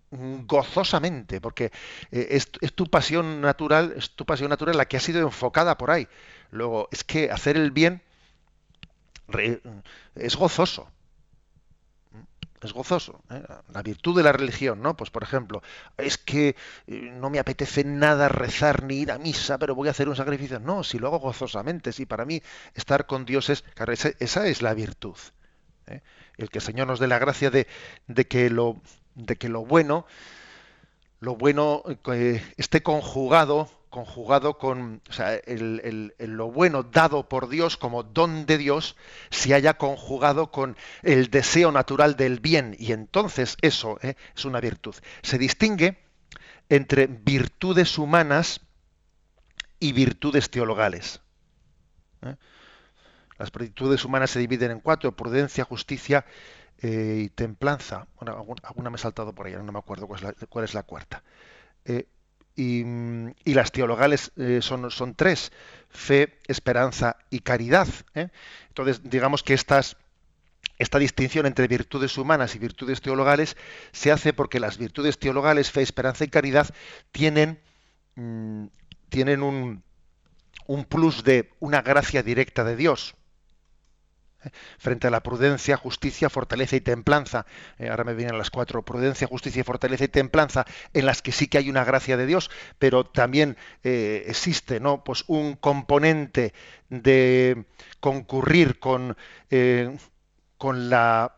[0.09, 1.65] gozosamente, porque
[2.11, 5.91] eh, es, tu pasión natural, es tu pasión natural la que ha sido enfocada por
[5.91, 6.07] ahí.
[6.51, 8.01] Luego, es que hacer el bien
[10.15, 10.89] es gozoso.
[12.61, 13.21] Es gozoso.
[13.29, 13.43] ¿eh?
[13.73, 14.95] La virtud de la religión, ¿no?
[14.95, 15.61] Pues por ejemplo,
[15.97, 16.55] es que
[16.87, 20.15] eh, no me apetece nada rezar ni ir a misa, pero voy a hacer un
[20.15, 20.61] sacrificio.
[20.61, 22.41] No, si lo hago gozosamente, si para mí
[22.75, 23.65] estar con Dios es,
[24.19, 25.17] esa es la virtud.
[25.87, 26.01] ¿Eh?
[26.37, 27.67] El que el Señor nos dé la gracia de,
[28.27, 28.81] que, lo,
[29.65, 30.05] bueno,
[31.19, 35.01] lo bueno eh, esté conjugado, conjugado con,
[36.19, 38.95] lo bueno dado por Dios como don de Dios,
[39.29, 42.75] se haya conjugado con el deseo natural del bien.
[42.77, 44.15] Y entonces eso ¿eh?
[44.35, 44.95] es una virtud.
[45.21, 45.97] Se distingue
[46.69, 48.61] entre virtudes humanas
[49.79, 51.21] y virtudes teologales.
[53.37, 56.25] Las virtudes humanas se dividen en cuatro, prudencia, justicia
[56.81, 58.07] eh, y templanza.
[58.19, 61.23] Bueno, alguna, me he saltado por ahí, no me acuerdo cuál es la, cuarta.
[61.83, 62.05] Eh,
[62.55, 65.51] y, las teologales eh, son, tres,
[65.89, 67.87] fe, esperanza y caridad.
[68.69, 73.57] Entonces, digamos que esta distinción entre virtudes humanas y virtudes teologales
[73.91, 76.73] se hace porque las virtudes teologales, fe, esperanza y caridad,
[77.11, 77.59] tienen,
[78.15, 78.67] mm,
[80.67, 83.15] un plus de una gracia directa de Dios
[84.77, 87.45] frente a la prudencia, justicia, fortaleza y templanza.
[87.77, 91.47] Eh, ahora me vienen las cuatro, prudencia, justicia, fortaleza y templanza, en las que sí
[91.47, 95.03] que hay una gracia de Dios, pero también eh, existe ¿no?
[95.03, 96.53] pues un componente
[96.89, 97.65] de
[97.99, 99.17] concurrir con,
[99.49, 99.97] eh,
[100.57, 101.35] con la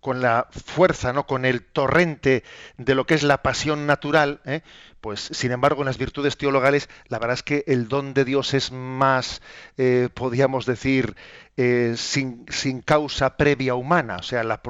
[0.00, 1.26] con la fuerza, ¿no?
[1.26, 2.44] con el torrente
[2.76, 4.62] de lo que es la pasión natural, ¿eh?
[5.00, 8.54] pues sin embargo en las virtudes teologales la verdad es que el don de Dios
[8.54, 9.42] es más,
[9.76, 11.16] eh, podríamos decir,
[11.56, 14.60] eh, sin, sin, causa previa humana, o sea, la,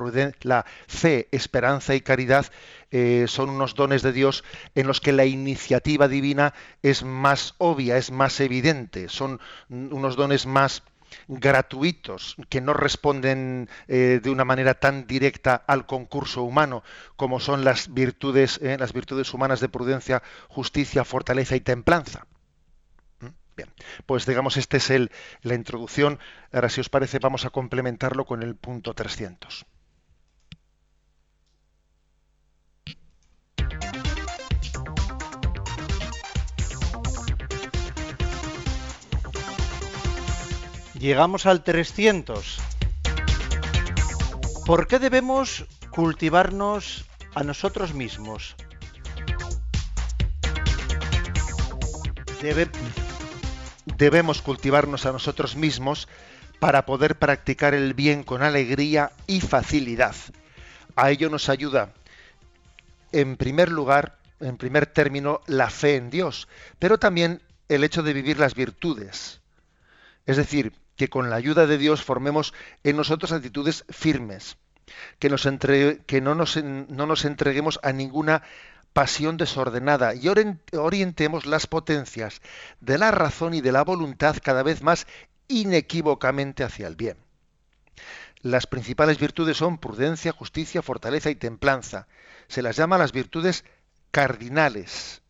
[0.42, 2.46] la fe, esperanza y caridad
[3.26, 4.42] son unos dones de Dios
[4.74, 10.46] en los que la iniciativa divina es más obvia, es más evidente, son unos dones
[10.46, 10.83] más
[11.29, 16.83] gratuitos que no responden eh, de una manera tan directa al concurso humano
[17.16, 22.27] como son las virtudes, eh, las virtudes humanas de prudencia, justicia, fortaleza y templanza.
[23.21, 23.29] ¿Mm?
[23.57, 23.71] Bien,
[24.07, 25.11] pues digamos, esta es el,
[25.42, 26.19] la introducción.
[26.53, 29.66] Ahora, si os parece, vamos a complementarlo con el punto 300.
[40.98, 42.59] Llegamos al 300.
[44.64, 47.04] ¿Por qué debemos cultivarnos
[47.35, 48.56] a nosotros mismos?
[53.98, 56.06] debemos cultivarnos a nosotros mismos
[56.61, 60.14] para poder practicar el bien con alegría y facilidad.
[60.94, 61.92] A ello nos ayuda,
[63.11, 66.46] en primer lugar, en primer término, la fe en Dios,
[66.78, 69.40] pero también el hecho de vivir las virtudes.
[70.24, 72.54] Es decir, que con la ayuda de Dios formemos
[72.85, 74.56] en nosotros actitudes firmes,
[75.18, 75.28] que,
[76.20, 78.42] no nos entreguemos a ninguna
[78.92, 80.28] pasión desordenada y
[80.72, 82.40] orientemos las potencias
[82.80, 85.06] de la razón y de la voluntad cada vez más
[85.48, 87.18] inequívocamente hacia el bien.
[88.40, 92.06] Las principales virtudes son prudencia, justicia, fortaleza y templanza.
[92.48, 93.64] Se las llama las virtudes
[94.11, 95.20] cardinales,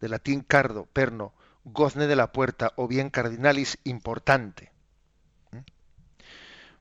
[0.00, 1.32] de latín cardo, perno,
[1.64, 4.72] gozne de la puerta o bien cardinalis importante.
[5.52, 5.58] ¿Mm?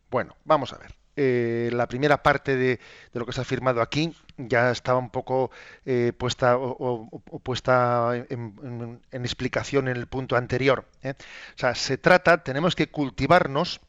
[0.09, 0.99] Bueno, vamos a ver.
[1.21, 2.79] Eh, la primera parte de,
[3.11, 5.51] lo que se ha afirmado aquí ya estaba un poco
[5.85, 6.55] eh, puesta
[8.15, 10.85] en, explicación en el punto anterior.
[11.03, 11.15] ¿eh?
[11.17, 13.81] O sea, se trata, tenemos que cultivarnos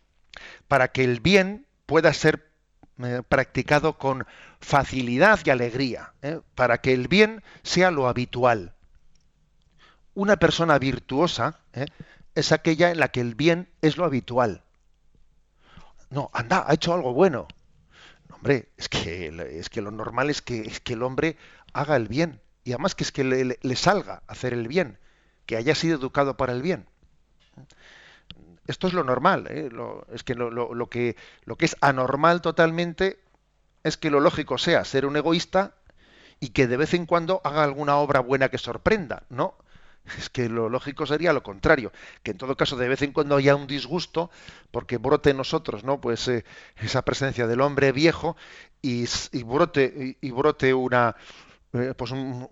[0.66, 2.50] para que el bien pueda ser
[3.28, 4.26] practicado con
[4.60, 6.12] facilidad y alegría,
[6.56, 8.74] para que el bien sea lo habitual.
[10.14, 11.60] Una persona virtuosa
[12.34, 14.62] es aquella en la que el bien es lo habitual.
[16.10, 17.46] No, anda, ha hecho algo bueno
[18.40, 21.36] hombre, es que, es que lo normal es que, es que el hombre
[21.74, 22.40] haga el bien.
[22.64, 24.98] Y además que es que le, salga hacer el bien,
[25.46, 26.86] que haya sido educado para el bien.
[28.66, 29.46] Esto es lo normal.
[29.50, 29.70] ¿eh?
[30.12, 33.18] es que lo, que lo que es anormal totalmente
[33.82, 35.74] es que lo lógico sea ser un egoísta
[36.38, 39.24] y que de vez en cuando haga alguna obra buena que sorprenda.
[39.28, 39.54] No,
[40.18, 41.92] es que lo lógico sería lo contrario,
[42.22, 44.30] que en todo caso de vez en cuando haya un disgusto
[44.70, 46.00] porque brote en nosotros, ¿no?
[46.00, 46.44] Pues eh,
[46.76, 48.36] esa presencia del hombre viejo
[48.82, 49.06] y,
[49.42, 51.16] brote y, brote una
[51.72, 52.48] eh, pues un,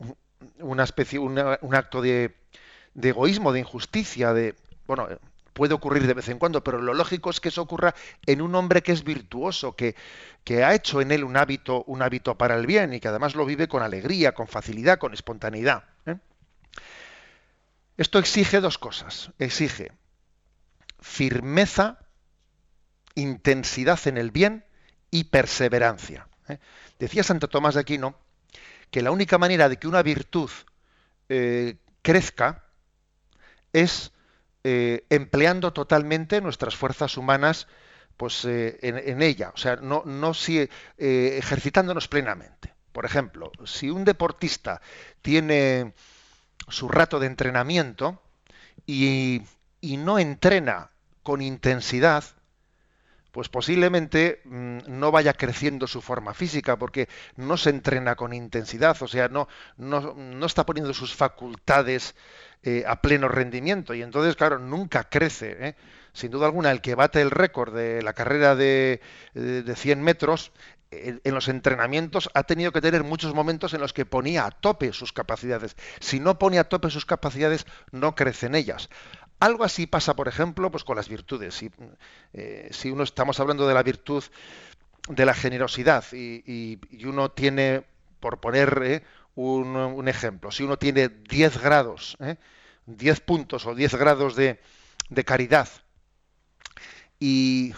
[0.61, 1.38] una especie un
[1.75, 2.35] acto de,
[3.01, 4.55] egoísmo, de injusticia, de
[4.87, 5.09] bueno,
[5.53, 7.94] puede ocurrir de vez en cuando, pero lo lógico es que eso ocurra
[8.27, 9.97] en un hombre que es virtuoso, que,
[10.44, 13.35] que ha hecho en él un hábito, un hábito para el bien y que además
[13.35, 15.83] lo vive con alegría, con facilidad, con espontaneidad.
[17.98, 19.32] Esto exige dos cosas.
[19.38, 19.90] Exige
[21.00, 21.98] firmeza,
[23.16, 24.64] intensidad en el bien
[25.11, 26.28] y perseverancia.
[26.48, 26.58] ¿eh?
[26.98, 28.16] Decía Santo Tomás de Aquino
[28.90, 30.50] que la única manera de que una virtud
[31.28, 32.64] eh, crezca
[33.72, 34.12] es
[34.62, 37.66] eh, empleando totalmente nuestras fuerzas humanas
[38.16, 42.74] pues, en, ella, o sea, no, no si, ejercitándonos plenamente.
[42.90, 44.80] Por ejemplo, si un deportista
[45.22, 45.94] tiene
[46.70, 48.20] su rato de entrenamiento
[48.87, 49.42] y,
[49.83, 50.90] no entrena
[51.22, 52.24] con intensidad,
[53.33, 58.96] pues posiblemente mm, no vaya creciendo su forma física porque no se entrena con intensidad,
[59.00, 62.14] o sea, no, no, está poniendo sus facultades
[62.62, 65.57] eh, a pleno rendimiento y entonces, claro, nunca crece.
[65.61, 65.76] ¿eh?
[66.12, 69.00] Sin duda alguna, el que bate el récord de la carrera de,
[69.35, 70.52] de 100 metros
[70.90, 74.92] en los entrenamientos ha tenido que tener muchos momentos en los que ponía a tope
[74.92, 75.77] sus capacidades.
[76.01, 78.88] Si no pone a tope sus capacidades, no crecen ellas.
[79.40, 81.55] Algo así pasa, por ejemplo, pues con las virtudes.
[81.55, 81.70] Si,
[82.33, 84.24] eh, uno estamos hablando de la virtud
[85.09, 87.85] de la generosidad y, uno tiene,
[88.20, 89.03] por poner eh,
[89.37, 92.16] un, ejemplo, si uno tiene 10 grados,
[92.87, 94.61] 10 eh, puntos o 10 grados de,
[95.09, 95.68] de caridad
[97.20, 97.74] y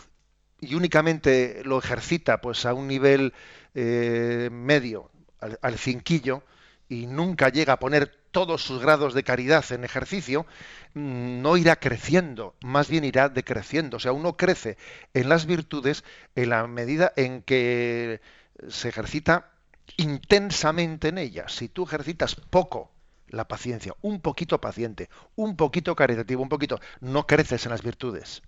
[0.60, 3.32] y únicamente lo ejercita pues a un nivel
[3.74, 6.42] eh, medio, al, cinquillo,
[6.88, 10.46] y nunca llega a poner todos sus grados de caridad en ejercicio,
[10.94, 13.96] mm, no irá creciendo, más bien irá decreciendo.
[13.96, 14.76] O sea, uno crece
[15.14, 18.20] en las virtudes en la medida en que
[18.68, 19.50] se ejercita
[19.96, 21.52] intensamente en ellas.
[21.52, 22.92] Si tú ejercitas poco
[23.28, 28.42] la paciencia, un poquito paciente, un poquito caritativo, un poquito, no creces en las virtudes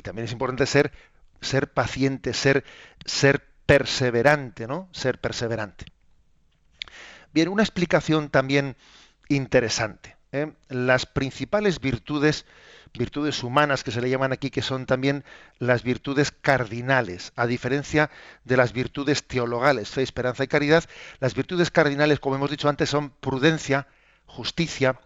[0.00, 0.92] y también es importante ser,
[1.42, 2.64] ser paciente, ser,
[3.04, 4.88] ser perseverante, ¿no?
[4.92, 5.84] Ser perseverante.
[7.32, 8.76] Bien, una explicación también
[9.28, 10.16] interesante.
[10.32, 10.52] ¿eh?
[10.68, 12.46] Las principales virtudes,
[12.94, 15.22] virtudes humanas que se le llaman aquí, que son también
[15.58, 18.10] las virtudes cardinales, a diferencia
[18.44, 20.84] de las virtudes teologales, fe, esperanza y caridad,
[21.20, 23.86] las virtudes cardinales, como hemos dicho antes, son prudencia,
[24.24, 24.98] justicia,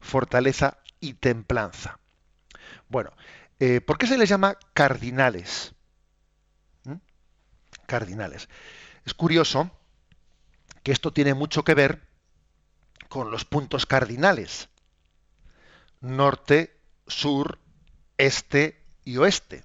[0.00, 2.00] fortaleza y templanza.
[2.90, 3.12] Bueno,
[3.60, 5.74] eh, ¿Por qué se les llama cardinales?
[6.84, 6.94] ¿Mm?
[7.86, 8.48] Cardinales.
[9.04, 9.70] Es curioso
[10.82, 12.08] que esto tiene mucho que ver
[13.10, 14.70] con los puntos cardinales.
[16.00, 16.74] Norte,
[17.06, 17.58] sur,
[18.16, 19.64] este y oeste.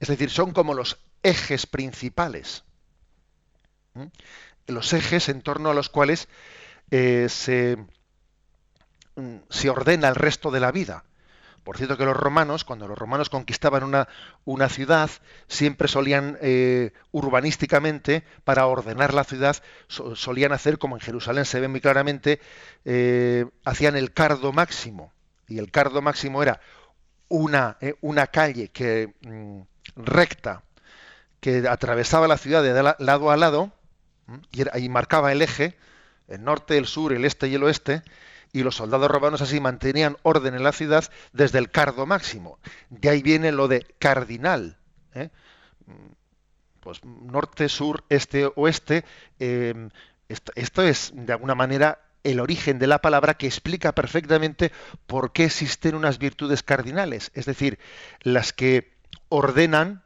[0.00, 2.64] Es decir, son como los ejes principales.
[3.94, 4.06] ¿Mm?
[4.66, 6.28] Los ejes en torno a los cuales
[6.90, 7.28] eh,
[9.14, 11.04] mm, se ordena el resto de la vida.
[11.68, 14.08] Por cierto que los romanos, cuando los romanos conquistaban una,
[14.46, 15.10] una ciudad,
[15.48, 19.54] siempre solían eh, urbanísticamente, para ordenar la ciudad,
[19.86, 22.40] solían hacer, como en Jerusalén se ve muy claramente,
[22.86, 25.12] eh, hacían el cardo máximo.
[25.46, 26.58] Y el cardo máximo era
[27.28, 29.60] una, eh, una calle que mm,
[29.94, 30.62] recta,
[31.38, 33.72] que atravesaba la ciudad de lado a lado,
[34.52, 35.76] y, y marcaba el eje,
[36.28, 38.02] el norte, el sur, el este y el oeste,
[38.52, 42.58] y los soldados romanos así mantenían orden en la ciudad desde el cardo máximo.
[42.90, 44.78] De ahí viene lo de cardinal.
[45.14, 45.30] ¿eh?
[46.80, 49.04] Pues norte, sur, este, oeste.
[49.38, 49.90] Em,
[50.28, 54.72] esto, es, de alguna manera, el origen de la palabra que explica perfectamente
[55.06, 57.78] por qué existen unas virtudes cardinales, es decir,
[58.20, 58.96] las que
[59.28, 60.04] ordenan,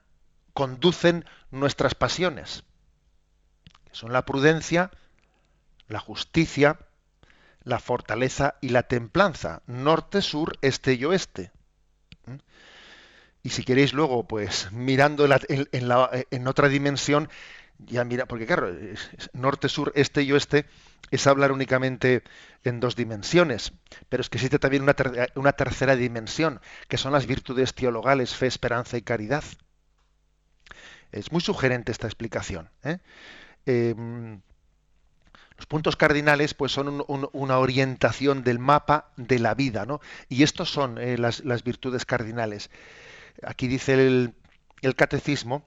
[0.54, 2.64] conducen nuestras pasiones.
[3.90, 4.90] son la prudencia,
[5.88, 6.78] la justicia,
[7.64, 11.50] la fortaleza y la templanza, norte, sur, este y oeste.
[12.26, 12.36] ¿Mm?
[13.42, 17.28] Y si queréis luego, pues mirando en, otra dimensión,
[17.78, 18.72] ya mira, porque claro,
[19.32, 20.66] norte, sur, este y oeste
[21.10, 22.22] es hablar únicamente
[22.64, 23.72] en dos dimensiones,
[24.08, 28.96] pero es que existe también una, tercera dimensión, que son las virtudes teologales, fe, esperanza
[28.96, 29.44] y caridad.
[31.10, 32.70] Es muy sugerente esta explicación.
[32.84, 32.98] ¿eh?
[33.66, 34.40] Em,
[35.62, 40.00] los puntos cardinales pues son una orientación del mapa de la vida, ¿no?
[40.28, 42.68] Y estos son eh, las, virtudes cardinales.
[43.44, 44.34] Aquí dice el,
[44.96, 45.64] catecismo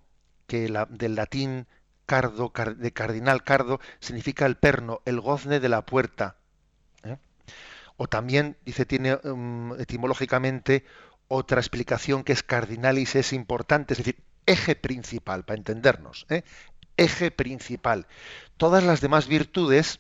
[0.47, 1.65] que del latín
[2.05, 6.35] cardo, de cardinal cardo, significa el perno, el gozne de la puerta.
[7.05, 7.15] ¿eh?
[7.95, 10.83] O también, dice, tiene um, etimológicamente
[11.29, 16.25] otra explicación que es cardinalis, es importante, es decir, eje principal, para entendernos.
[16.29, 16.43] ¿eh?
[16.97, 18.07] Eje principal.
[18.57, 19.99] Todas las demás virtudes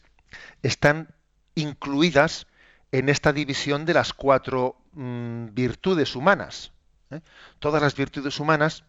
[0.63, 1.13] están
[1.55, 2.47] incluidas
[2.91, 6.71] en esta división de las cuatro mm, virtudes humanas.
[7.11, 7.21] ¿eh?
[7.59, 8.83] Todas las virtudes humanas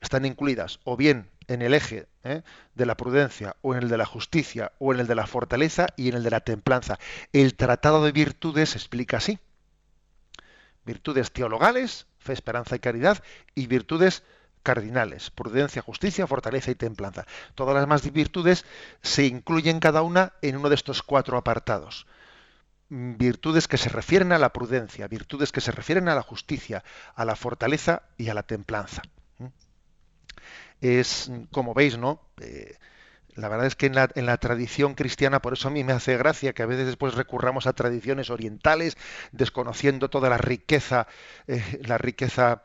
[0.00, 2.42] están incluidas o bien en el eje ¿eh?
[2.74, 5.88] de la prudencia, o en el de la justicia, o en el de la fortaleza
[5.96, 6.98] y en el de la templanza.
[7.32, 9.38] El tratado de virtudes explica así.
[10.84, 13.22] Virtudes teologales, fe, esperanza y caridad,
[13.54, 14.22] y virtudes
[14.62, 17.26] cardinales, prudencia, justicia, fortaleza y templanza.
[17.54, 18.64] Todas las demás virtudes
[19.02, 22.06] se incluyen cada una en uno de estos cuatro apartados.
[22.88, 26.82] Virtudes que se refieren a la prudencia, virtudes que se refieren a la justicia,
[27.14, 29.02] a la fortaleza y a la templanza.
[29.38, 29.46] ¿Mm?
[30.80, 32.20] Es, como veis, ¿no?
[32.40, 32.76] Eh,
[33.36, 36.52] la verdad es que en la, tradición cristiana, por eso a mí me hace gracia
[36.52, 38.96] que a veces después recurramos a tradiciones orientales,
[39.32, 41.06] desconociendo toda la riqueza,
[41.46, 42.62] eh, la riqueza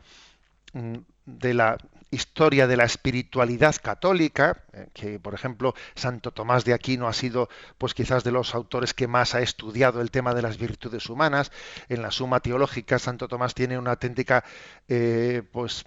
[0.74, 1.78] mm, de la
[2.12, 7.50] historia de la espiritualidad católica, eh, que por ejemplo Santo Tomás de Aquino ha sido
[7.78, 11.52] pues quizás de los autores que más ha estudiado el tema de las virtudes humanas.
[11.90, 14.44] En la Suma Teológica Santo Tomás tiene una auténtica
[14.88, 15.84] eh, pues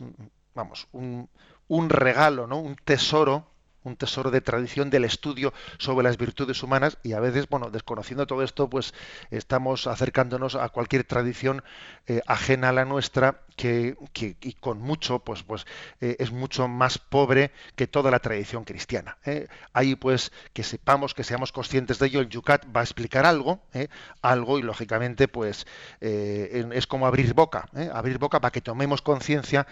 [0.54, 1.28] vamos, un,
[1.68, 2.58] un regalo, ¿no?
[2.58, 3.57] un tesoro
[3.88, 8.26] un tesoro de tradición del estudio sobre las virtudes humanas y a veces, bueno, desconociendo
[8.26, 8.94] todo esto, pues
[9.30, 11.62] estamos acercándonos a cualquier tradición
[12.06, 15.66] eh, ajena a la nuestra que, y con mucho, pues, pues
[16.00, 19.18] eh, es mucho más pobre que toda la tradición cristiana.
[19.24, 19.48] ¿eh?
[19.72, 23.60] Ahí, pues, que sepamos, que seamos conscientes de ello, el Yucat va a explicar algo,
[24.22, 25.66] algo y lógicamente, pues,
[26.00, 29.66] es como abrir boca, abrir boca para que tomemos conciencia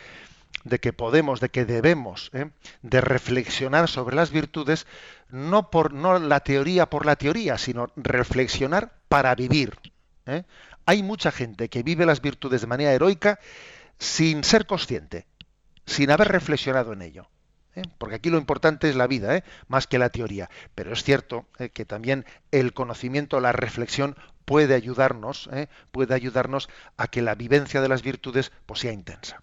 [0.65, 2.51] de que podemos, de que debemos ¿eh?
[2.83, 4.87] de reflexionar sobre las virtudes,
[5.31, 9.79] no por no la teoría por la teoría, sino reflexionar para vivir.
[10.27, 10.45] ¿eh?
[10.85, 13.39] Hay mucha gente que vive las virtudes de manera heroica
[13.99, 15.27] sin ser consciente,
[15.87, 17.29] sin haber reflexionado en ello.
[17.75, 17.83] ¿eh?
[17.99, 20.51] Porque aquí lo importante es la vida, más que la teoría.
[20.75, 25.49] Pero es cierto que también el conocimiento, la reflexión puede ayudarnos,
[25.91, 29.43] puede ayudarnos a que la vivencia de las virtudes pues, sea intensa.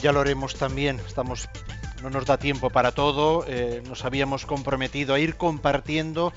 [0.00, 1.00] Ya lo haremos también.
[1.06, 1.48] Estamos,
[2.02, 3.44] no nos da tiempo para todo.
[3.46, 6.32] Eh, nos habíamos comprometido a ir compartiendo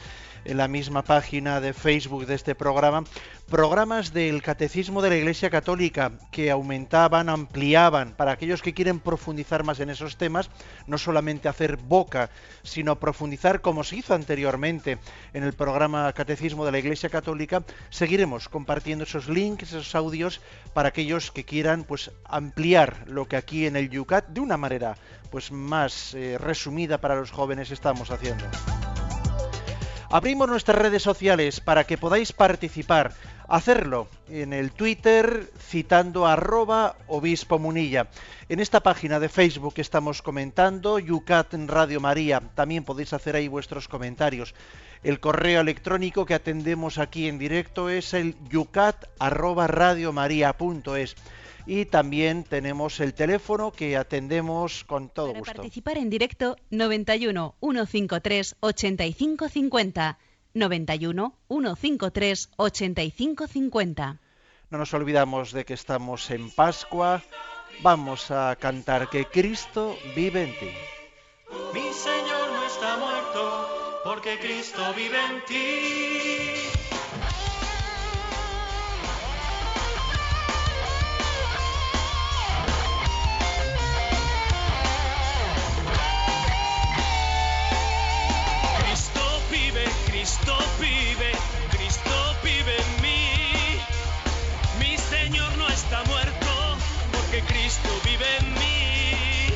[0.45, 3.03] en la misma página de Facebook de este programa,
[3.49, 9.63] programas del Catecismo de la Iglesia Católica que aumentaban, ampliaban para aquellos que quieren profundizar
[9.63, 10.49] más en esos temas,
[10.87, 12.29] no solamente hacer boca,
[12.63, 14.97] sino profundizar como se hizo anteriormente
[15.33, 17.63] en el programa Catecismo de la Iglesia Católica.
[17.89, 20.41] Seguiremos compartiendo esos links, esos audios
[20.73, 24.97] para aquellos que quieran pues ampliar lo que aquí en el Yucat de una manera
[25.31, 28.45] pues más eh, resumida para los jóvenes estamos haciendo.
[30.13, 33.15] Abrimos nuestras redes sociales para que podáis participar.
[33.47, 38.09] Hacerlo en el Twitter citando arroba obispo munilla.
[38.47, 43.87] En esta página de Facebook estamos comentando, Yucat Radio María, también podéis hacer ahí vuestros
[43.87, 44.53] comentarios.
[45.01, 51.15] El correo electrónico que atendemos aquí en directo es el yucat arroba radiomaria.es
[51.65, 55.53] y también tenemos el teléfono que atendemos con todo Para gusto.
[55.55, 60.17] participar en directo 91 153 8550
[60.53, 64.19] 91 153 8550.
[64.69, 67.21] No nos olvidamos de que estamos en Pascua.
[67.81, 70.71] Vamos a cantar que Cristo vive en ti.
[71.73, 76.72] Mi Señor no está muerto porque Cristo vive en ti.
[98.03, 99.53] Vive en mí.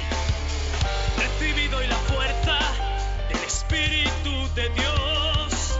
[1.17, 2.59] Recibido hoy la fuerza
[3.29, 5.79] del Espíritu de Dios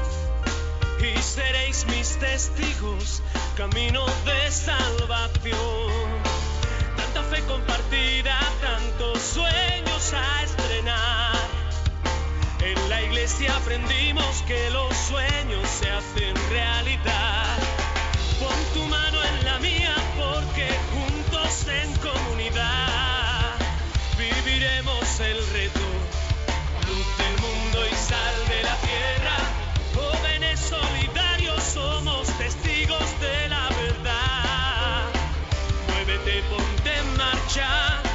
[1.00, 3.22] y seréis mis testigos,
[3.56, 5.92] camino de salvación.
[6.98, 11.36] Tanta fe compartida, tantos sueños a estrenar.
[12.62, 17.27] En la iglesia aprendimos que los sueños se hacen realidad.
[36.44, 38.07] Ponte en marcha.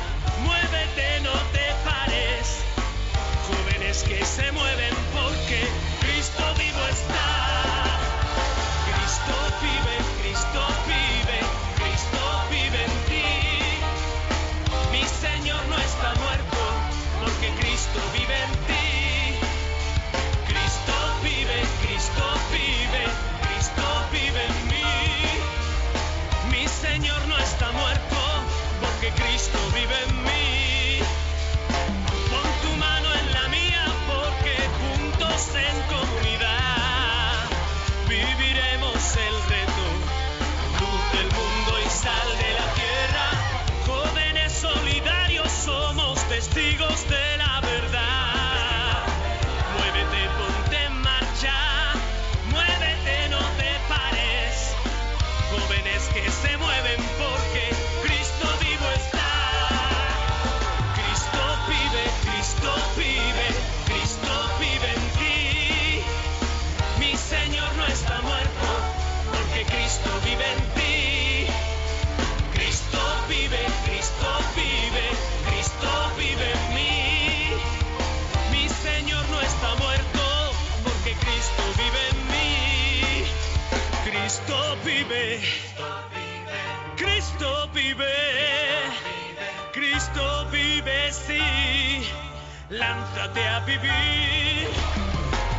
[35.88, 37.48] Comunidad
[38.08, 39.41] viviremos el
[92.72, 94.70] Lánzate a vivir.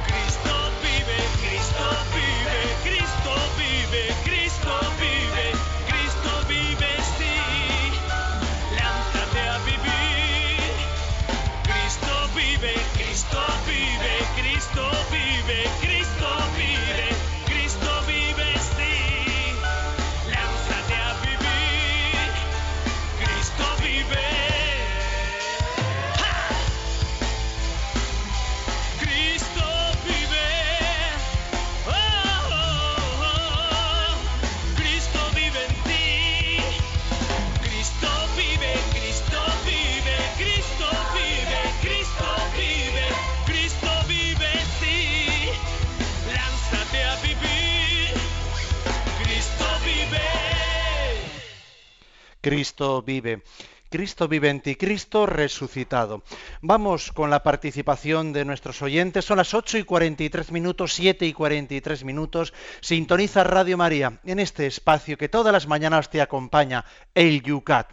[0.07, 4.32] Cristo vive, Cristo vive, Cristo vive, Cristo
[52.43, 53.41] Cristo vive.
[53.89, 56.23] Cristo vive en ti, Cristo resucitado.
[56.61, 59.23] Vamos con la participación de nuestros oyentes.
[59.23, 62.53] Son las 8 y 43 minutos, 7 y 43 minutos.
[62.81, 66.83] Sintoniza Radio María en este espacio que todas las mañanas te acompaña,
[67.15, 67.91] el Yucat.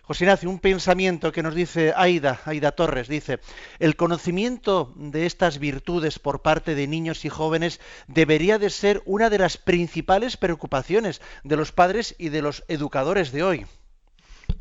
[0.00, 3.40] José Ignacio, un pensamiento que nos dice Aida, Aida Torres, dice,
[3.78, 9.28] el conocimiento de estas virtudes por parte de niños y jóvenes debería de ser una
[9.28, 13.66] de las principales preocupaciones de los padres y de los educadores de hoy.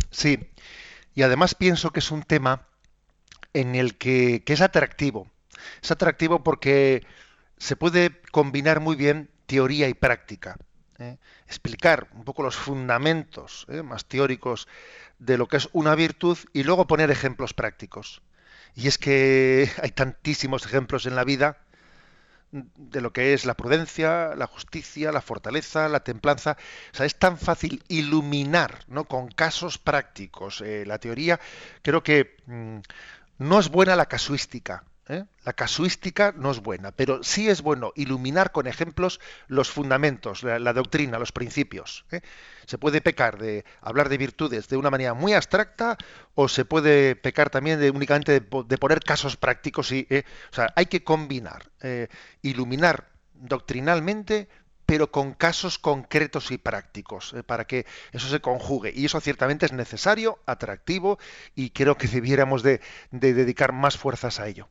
[0.10, 0.40] Sí,
[1.14, 2.68] y además pienso que es un tema
[3.54, 5.30] en el que, que es atractivo.
[5.82, 7.06] Es atractivo porque
[7.58, 10.58] se puede combinar muy bien teoría y práctica.
[10.98, 11.18] ¿eh?
[11.48, 13.84] Explicar un poco los fundamentos ¿eh?
[13.84, 14.68] más teóricos
[15.20, 18.22] de lo que es una virtud y luego poner ejemplos prácticos.
[18.76, 21.58] Y es que hay tantísimos ejemplos en la vida
[22.52, 26.58] de lo que es la prudencia, la justicia, la fortaleza, la templanza.
[26.94, 29.06] O sea, es tan fácil iluminar ¿no?
[29.06, 31.40] con casos prácticos eh, la teoría.
[31.82, 32.80] Creo que mm,
[33.40, 34.84] no es buena la casuística.
[35.12, 35.26] ¿Eh?
[35.44, 40.74] La casuística no es buena, pero sí es bueno iluminar con ejemplos los fundamentos, la,
[40.74, 42.06] doctrina, los principios.
[42.12, 42.22] ¿eh?
[42.66, 45.98] Se puede pecar de hablar de virtudes de una manera muy abstracta
[46.36, 50.24] o se puede pecar también de únicamente de, po- de poner casos prácticos y, ¿eh?
[50.52, 51.70] o sea, hay que combinar,
[52.42, 54.48] iluminar doctrinalmente
[54.86, 58.92] pero con casos concretos y prácticos, para que eso se conjugue.
[58.94, 61.18] Y eso ciertamente es necesario, atractivo,
[61.56, 62.82] y creo que debiéramos de,
[63.12, 64.68] de dedicar más fuerzas a ello.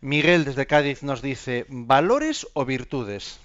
[0.00, 3.40] Miguel desde Cádiz nos dice, ¿valores o virtudes?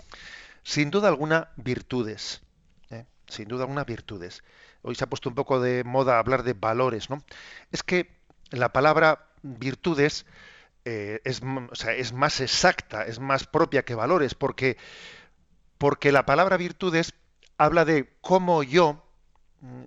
[0.64, 2.42] Sin duda alguna, virtudes.
[2.90, 3.06] ¿eh?
[3.28, 4.44] Sin duda alguna, virtudes.
[4.82, 7.24] hoy se ha puesto un poco de moda hablar de valores, ¿no?
[7.72, 8.10] Es que
[8.52, 10.26] la palabra virtudes
[10.84, 14.78] eh, es, más exacta, es más propia que valores, porque,
[15.78, 17.14] porque la palabra virtudes
[17.58, 19.06] habla de cómo yo,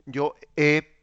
[0.07, 0.95] yo he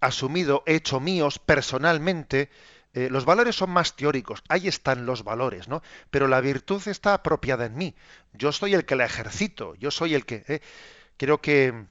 [0.00, 2.48] asumido, he hecho míos personalmente,
[2.92, 5.82] eh, los valores son más teóricos, ahí están los valores, ¿no?
[6.10, 7.94] Pero la virtud está apropiada en mí.
[8.32, 10.44] Yo soy el que la ejercito, yo soy el que.
[10.48, 10.60] Eh,
[11.16, 11.86] creo que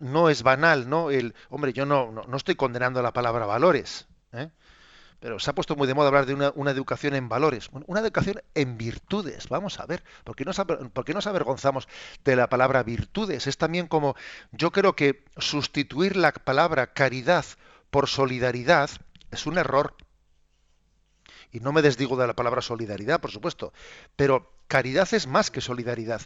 [0.00, 1.10] no es banal, ¿no?
[1.10, 4.50] El, hombre, yo no, no, estoy condenando la palabra valores, ¿eh?
[5.20, 8.42] pero se ha puesto muy de moda hablar de una, educación en valores, una educación
[8.54, 9.48] en virtudes.
[9.48, 11.88] Vamos a ver, ¿por qué, nos, ¿por qué nos avergonzamos
[12.24, 13.46] de la palabra virtudes?
[13.46, 14.16] Es también como,
[14.50, 17.44] yo creo que sustituir la palabra caridad
[17.90, 18.90] por solidaridad
[19.30, 19.94] es un error.
[21.52, 23.72] Y no me desdigo de la palabra solidaridad, por supuesto,
[24.14, 26.22] pero caridad es más que solidaridad.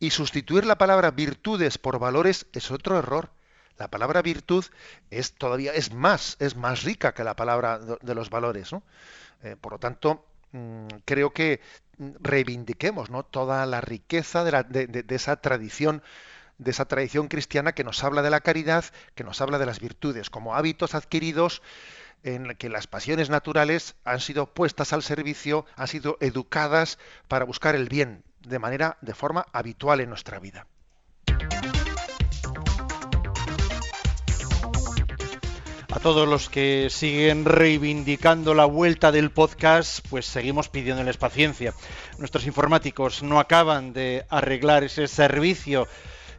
[0.00, 3.30] Y sustituir la palabra virtudes por valores es otro error.
[3.78, 4.64] La palabra virtud
[5.10, 8.72] es todavía es más, es más rica que la palabra de los valores.
[8.72, 8.82] ¿no?
[9.42, 11.60] Eh, por lo tanto, mm, creo que
[11.98, 13.24] reivindiquemos ¿no?
[13.24, 16.02] toda la riqueza de, esa tradición
[16.58, 18.84] de esa tradición cristiana que nos habla de la caridad,
[19.16, 21.62] que nos habla de las virtudes, como hábitos adquiridos
[22.24, 26.98] en que las pasiones naturales han sido puestas al servicio, han sido educadas
[27.28, 30.66] para buscar el bien de manera, de forma habitual en nuestra vida.
[35.94, 41.72] A todos los que siguen reivindicando la vuelta del podcast, pues seguimos pidiéndoles paciencia.
[42.18, 45.86] Nuestros informáticos no acaban de arreglar ese servicio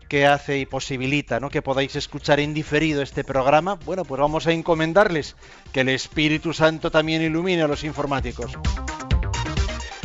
[0.07, 1.49] que hace y posibilita ¿no?
[1.49, 3.75] que podáis escuchar en diferido este programa.
[3.75, 5.35] Bueno, pues vamos a encomendarles
[5.71, 8.57] que el Espíritu Santo también ilumine a los informáticos.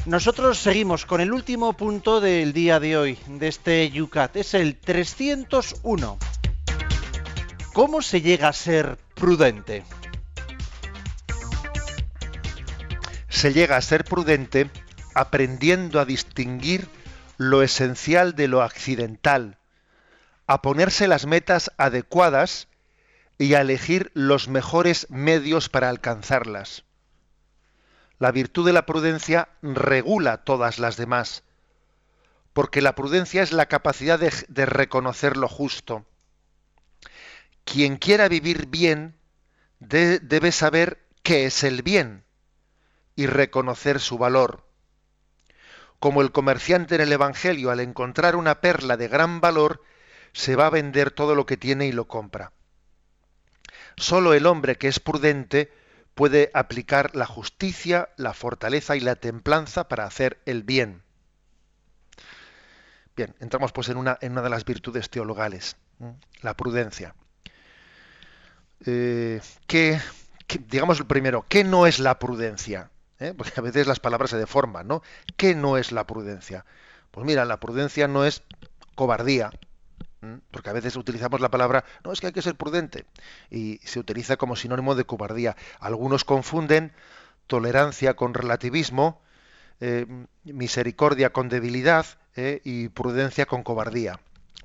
[0.06, 4.34] Nosotros seguimos con el último punto del día de hoy, de este Yucat.
[4.36, 6.18] Es el 301.
[7.74, 9.84] ¿Cómo se llega a ser prudente?
[13.28, 14.70] Se llega a ser prudente
[15.14, 16.88] aprendiendo a distinguir
[17.36, 19.59] lo esencial de lo accidental,
[20.50, 22.66] a ponerse las metas adecuadas
[23.38, 26.82] y a elegir los mejores medios para alcanzarlas.
[28.18, 31.44] La virtud de la prudencia regula todas las demás,
[32.52, 36.04] porque la prudencia es la capacidad de, reconocer lo justo
[37.64, 39.14] quien quiera vivir bien
[39.78, 42.24] debe saber qué es el bien
[43.14, 44.66] y reconocer su valor.
[46.00, 49.84] Como el comerciante en el Evangelio, al encontrar una perla de gran valor,
[50.32, 52.52] se va a vender todo lo que tiene y lo compra.
[53.96, 55.72] Solo el hombre que es prudente
[56.14, 61.02] puede aplicar la justicia, la fortaleza y la templanza para hacer el bien.
[63.16, 65.76] Bien, entramos pues en una, de las virtudes teologales,
[66.42, 67.14] la prudencia.
[68.86, 70.00] Eh, ¿qué,
[70.68, 72.90] digamos el primero, ¿qué no es la prudencia?
[73.18, 73.34] ¿Eh?
[73.36, 75.02] Porque a veces las palabras se deforman, ¿no?
[75.36, 76.64] ¿Qué no es la prudencia?
[77.10, 78.42] Pues mira, la prudencia no es
[78.94, 79.50] cobardía,
[80.50, 83.06] porque a veces utilizamos la palabra, no, es que hay que ser prudente,
[83.50, 85.56] y se utiliza como sinónimo de cobardía.
[85.78, 86.92] Algunos confunden
[87.46, 89.20] tolerancia con relativismo,
[89.80, 90.06] eh,
[90.44, 92.06] misericordia con debilidad
[92.64, 94.20] y prudencia con cobardía.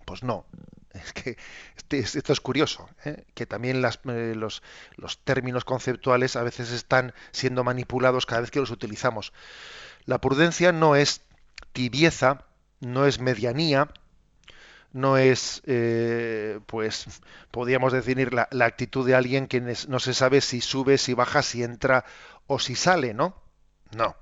[0.06, 0.46] Pues no,
[0.94, 1.38] es que
[1.76, 3.26] este, esto es curioso, ¿eh?
[3.34, 4.64] que también eh, los,
[4.96, 9.34] los, términos conceptuales a veces están siendo manipulados cada vez que los utilizamos.
[10.06, 11.22] La prudencia no es
[11.74, 12.46] tibieza,
[12.80, 13.90] no es medianía,
[14.96, 17.22] no es, eh, pues,
[17.52, 21.42] podríamos definir la, la, actitud de alguien que no se sabe si sube, si baja,
[21.42, 22.06] si entra
[22.48, 23.36] o si sale, ¿no?
[23.92, 24.16] No.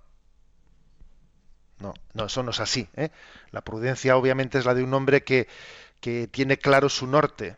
[1.78, 2.90] No, no, eso no es así.
[3.52, 5.48] La prudencia obviamente es la de un hombre que,
[6.00, 7.58] que tiene claro su norte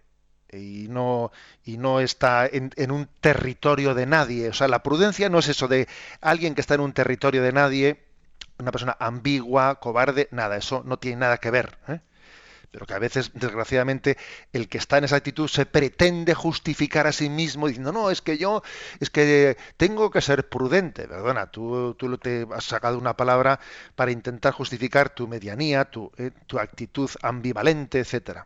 [0.51, 1.31] y no,
[1.63, 4.49] y no está en, un territorio de nadie.
[4.49, 5.87] O sea, la prudencia no es eso de
[6.19, 8.03] alguien que está en un territorio de nadie,
[8.59, 11.77] una persona ambigua, cobarde, nada, eso no tiene nada que ver.
[11.87, 12.01] ¿eh?
[12.75, 14.17] Pero que a veces, desgraciadamente,
[14.51, 18.21] el que está en esa actitud se pretende justificar a sí mismo diciendo, no, es
[18.21, 18.63] que yo,
[18.99, 21.07] es que tengo que ser prudente.
[21.07, 23.61] Perdona, tú, tú te has sacado una palabra
[23.95, 28.45] para intentar justificar tu medianía, tu, eh, tu actitud ambivalente, etcétera.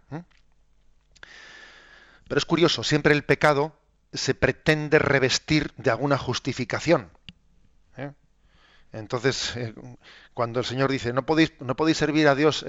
[2.27, 3.73] Pero es curioso, siempre el pecado
[4.13, 7.09] se pretende revestir de alguna justificación.
[7.97, 8.11] ¿eh?
[8.91, 9.73] Entonces, eh,
[10.36, 12.63] cuando el Señor dice, no podéis, no podéis servir a Dios,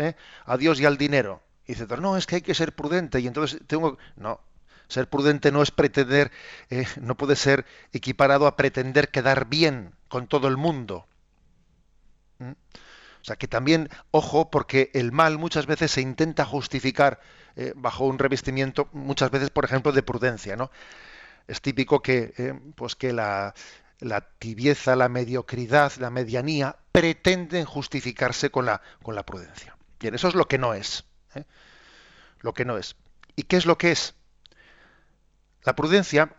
[0.47, 3.29] a Dios y al dinero, y dice, no, es que hay que ser prudente y
[3.29, 3.97] entonces tengo...
[4.17, 4.41] No,
[4.89, 6.33] ser prudente no es pretender,
[6.69, 11.07] eh, no puede ser equiparado a pretender quedar bien con todo el mundo.
[12.41, 12.51] ¿Mm?
[12.51, 17.21] O sea, que también, ojo, porque el mal muchas veces se intenta justificar
[17.55, 20.73] eh, bajo un revestimiento, muchas veces, por ejemplo, de prudencia, ¿no?
[21.47, 23.55] Es típico que, eh, pues que la,
[24.01, 29.77] la, tibieza, la mediocridad, la medianía pretenden justificarse con la, con la prudencia.
[30.01, 31.05] Bien, eso es lo que no es.
[31.35, 31.45] ¿Eh?
[32.41, 32.97] Lo que no es.
[33.37, 34.15] ¿Y qué es lo que es?
[35.63, 36.35] La prudencia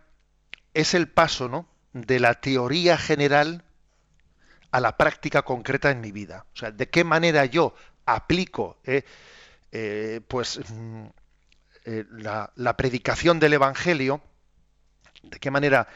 [0.74, 1.68] es el paso, ¿no?
[1.92, 3.64] de la teoría general
[4.70, 6.46] a la práctica concreta en mi vida.
[6.54, 7.74] O sea, de qué manera yo
[8.06, 9.04] aplico eh,
[9.70, 11.06] eh, pues mm,
[12.16, 14.22] la, predicación del Evangelio,
[15.22, 15.88] de qué manera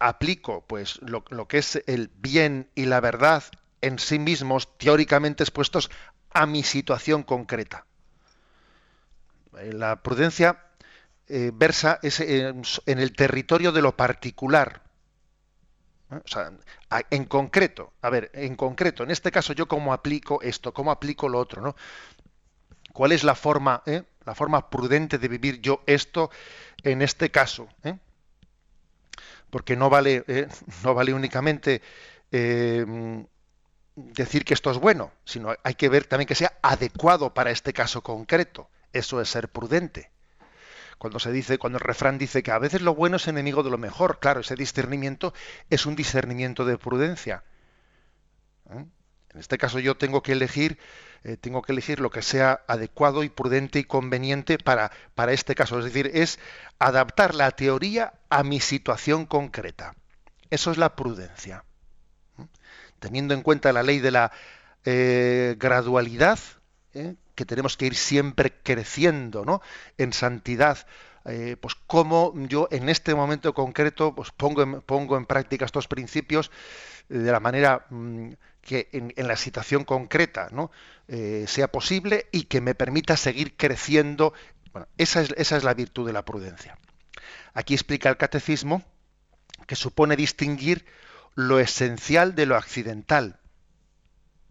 [0.00, 3.44] aplico pues lo, lo, que es el bien y la verdad
[3.80, 5.90] en sí mismos, teóricamente expuestos
[6.30, 7.86] a mi situación concreta.
[9.52, 10.64] La prudencia
[11.28, 14.82] versa es en el territorio de lo particular,
[16.10, 16.52] o sea,
[17.10, 21.28] en concreto, a ver, en concreto, en este caso yo cómo aplico esto, cómo aplico
[21.28, 21.76] lo otro, ¿no?
[22.94, 24.04] ¿Cuál es la forma, eh?
[24.24, 26.30] la forma prudente de vivir yo esto
[26.82, 27.68] en este caso?
[27.84, 27.94] Eh?
[29.50, 30.48] Porque no vale, eh,
[30.82, 31.82] no vale únicamente
[33.94, 37.72] decir que esto es bueno, sino hay que ver también que sea adecuado para este
[37.72, 38.68] caso concreto.
[38.92, 40.10] Eso es ser prudente
[40.98, 43.70] cuando se dice, cuando el refrán dice que a veces lo bueno es enemigo de
[43.70, 45.32] lo mejor, claro, ese discernimiento
[45.70, 47.44] es un discernimiento de prudencia.
[48.70, 48.84] ¿Eh?
[49.30, 50.78] En este caso yo tengo que elegir,
[51.22, 55.54] eh, tengo que elegir lo que sea adecuado y prudente y conveniente para, para este
[55.54, 55.78] caso.
[55.78, 56.40] Es decir, es
[56.80, 59.94] adaptar la teoría a mi situación concreta.
[60.50, 61.64] Eso es la prudencia.
[62.38, 62.46] ¿Eh?
[62.98, 64.32] Teniendo en cuenta la ley de la
[64.84, 66.38] gradualidad,
[67.38, 69.62] que tenemos que ir siempre creciendo ¿no?
[69.96, 70.88] en santidad.
[71.24, 75.86] Eh, pues cómo yo en este momento concreto pues pongo en, pongo en práctica estos
[75.86, 76.50] principios
[77.08, 78.30] eh, de la manera mm,
[78.60, 80.48] que en, la situación concreta.
[81.06, 84.34] Eh, sea posible y que me permita seguir creciendo.
[84.72, 86.76] Bueno, esa es, esa es la virtud de la prudencia.
[87.54, 88.82] Aquí explica el catecismo
[89.68, 90.86] que supone distinguir
[91.36, 93.38] lo esencial de lo accidental.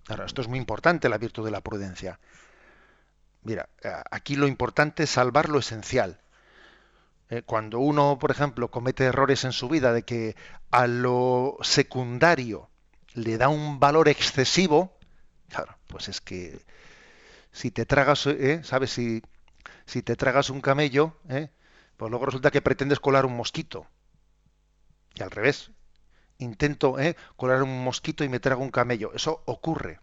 [0.06, 2.18] Claro, esto es muy importante, la virtud de la prudencia.
[3.48, 3.70] Mira,
[4.12, 6.20] aquí lo importante es salvar lo esencial.
[7.30, 10.36] Eh, cuando uno, por ejemplo, comete errores en su vida de que
[10.70, 12.70] a lo secundario
[13.14, 14.98] le da un valor excesivo,
[15.48, 16.60] claro, pues es que
[17.54, 18.92] si te tragas, eh, ¿sabes?
[18.92, 19.24] Si,
[19.86, 21.50] si te tragas un camello, eh,
[21.96, 23.88] pues luego resulta que pretendes colar un mosquito.
[25.16, 25.72] Y al revés.
[26.38, 29.14] Intento eh, colar un mosquito y me trago un camello.
[29.14, 30.02] Eso ocurre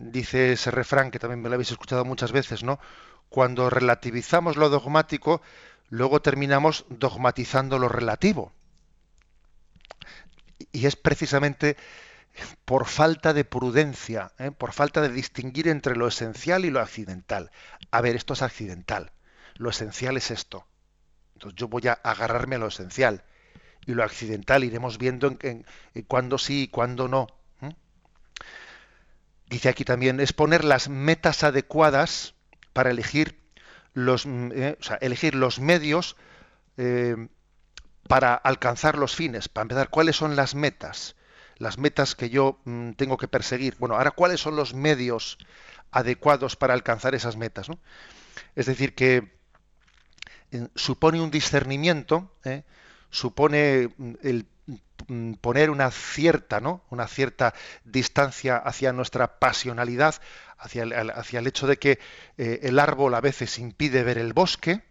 [0.00, 2.80] dice ese refrán que también me lo habéis escuchado muchas veces, ¿no?
[3.28, 5.42] Cuando relativizamos lo dogmático,
[5.90, 8.52] luego terminamos dogmatizando lo relativo.
[10.72, 11.76] Y es precisamente
[12.64, 14.50] por falta de prudencia, ¿eh?
[14.50, 17.50] por falta de distinguir entre lo esencial y lo accidental.
[17.90, 19.12] A ver, esto es accidental.
[19.56, 20.66] Lo esencial es esto.
[21.34, 23.24] Entonces yo voy a agarrarme a lo esencial.
[23.86, 27.26] Y lo accidental iremos viendo en, en cuándo sí y cuándo no
[29.50, 32.34] dice aquí también, es poner las metas adecuadas
[32.72, 33.40] para elegir
[33.92, 36.16] los, mm, eh, elegir los medios
[36.76, 37.28] eh,
[38.08, 39.48] para alcanzar los fines.
[39.48, 41.16] Para empezar, ¿cuáles son las metas?
[41.56, 43.76] Las metas que yo mm, tengo que perseguir.
[43.78, 45.36] Bueno, ahora, ¿cuáles son los medios
[45.90, 47.66] adecuados para alcanzar esas metas?
[48.54, 49.32] Es decir, que
[50.52, 52.32] eh, supone un discernimiento,
[53.10, 54.46] supone mm, el
[55.40, 56.82] poner una cierta, ¿no?
[56.90, 57.54] Una cierta
[57.84, 60.16] distancia hacia nuestra pasionalidad,
[60.58, 61.98] hacia el, hacia el hecho de que
[62.38, 64.82] eh, el árbol a veces impide ver el bosque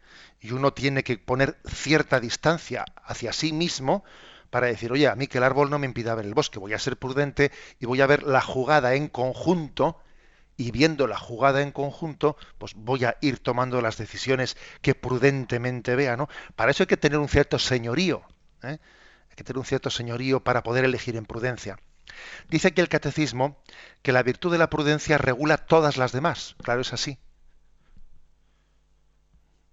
[0.41, 4.03] y uno tiene que poner cierta distancia hacia sí mismo
[4.49, 6.73] para decir, oye, a mí que el árbol no me impida ver el bosque, voy
[6.73, 10.01] a ser prudente y voy a ver la jugada en conjunto
[10.57, 15.95] y viendo la jugada en conjunto, pues voy a ir tomando las decisiones que prudentemente
[15.95, 16.27] vea, ¿no?
[16.55, 18.23] Para eso hay que tener un cierto señorío.
[18.63, 18.79] ¿eh?
[19.39, 21.79] Que tener un cierto señorío para poder elegir en prudencia.
[22.49, 23.57] Dice aquí el catecismo
[24.01, 26.55] que la virtud de la prudencia regula todas las demás.
[26.61, 27.17] Claro, es así.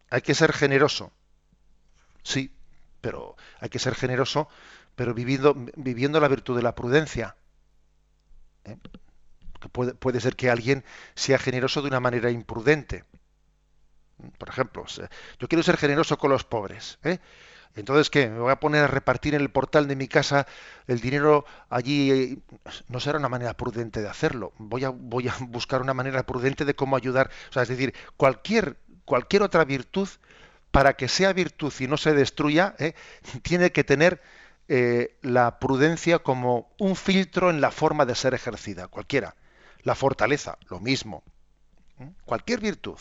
[0.09, 1.13] Hay que ser generoso.
[2.23, 2.55] Sí,
[3.01, 4.49] pero hay que ser generoso,
[4.95, 7.37] pero viviendo, viviendo la virtud de la prudencia.
[8.65, 8.77] ¿Eh?
[9.73, 10.85] Puede, puede, ser que alguien
[11.17, 13.05] sea generoso de una manera imprudente.
[14.39, 14.85] Por ejemplo,
[15.41, 16.99] yo quiero ser generoso con los pobres.
[17.03, 17.19] ¿eh?
[17.75, 18.29] Entonces, ¿qué?
[18.29, 20.47] ¿Me voy a poner a repartir en el portal de mi casa
[20.87, 22.43] el dinero allí?
[22.89, 24.53] No será una manera prudente de hacerlo.
[24.59, 27.31] Voy a, voy a buscar una manera prudente de cómo ayudar.
[27.51, 30.09] O sea, es decir, cualquier, cualquier otra virtud,
[30.71, 32.95] para que sea virtud y no se destruya, ¿eh?
[33.43, 34.21] tiene que tener
[34.69, 39.37] eh, la prudencia como un filtro en la forma de ser ejercida, cualquiera.
[39.83, 41.23] La fortaleza, lo mismo.
[41.99, 42.09] ¿Mm?
[42.25, 42.99] Cualquier virtud,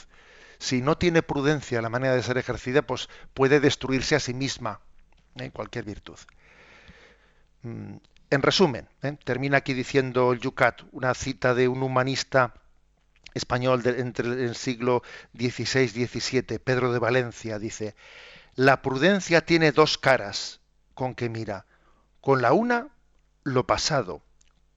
[0.60, 4.80] si no tiene prudencia la manera de ser ejercida, pues puede destruirse a sí misma.
[5.36, 5.52] ¿eh?
[5.52, 6.18] Cualquier virtud.
[7.64, 7.96] Mm,
[8.30, 9.18] en resumen, ¿eh?
[9.24, 12.54] termina aquí diciendo el Yucat, una cita de un humanista
[13.34, 15.04] español entre el siglo
[15.38, 17.96] XVI y XVII, Pedro de Valencia, dice,
[18.56, 20.62] la prudencia tiene dos caras
[20.94, 21.66] con que mira.
[22.22, 22.88] Con la una,
[23.44, 24.24] lo pasado,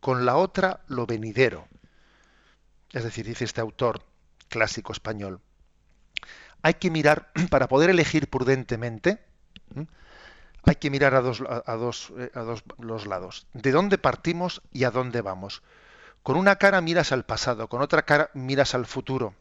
[0.01, 1.69] con la otra, lo venidero.
[2.93, 4.03] Es decir, dice este autor
[4.49, 5.41] clásico español,
[6.63, 9.19] hay que mirar, para poder elegir prudentemente,
[10.65, 13.47] hay que mirar a dos, a, dos, eh, a dos los lados.
[13.55, 15.63] ¿De dónde partimos y a dónde vamos?
[16.23, 19.35] Con una cara miras al pasado, con otra cara miras al futuro.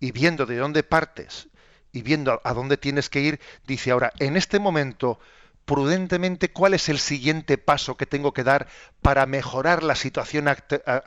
[0.00, 1.48] Y viendo de dónde partes
[1.92, 5.18] y viendo a dónde tienes que ir, dice ahora, en este momento,
[5.64, 8.68] prudentemente, ¿cuál es el siguiente paso que tengo que dar
[9.02, 10.46] para mejorar la situación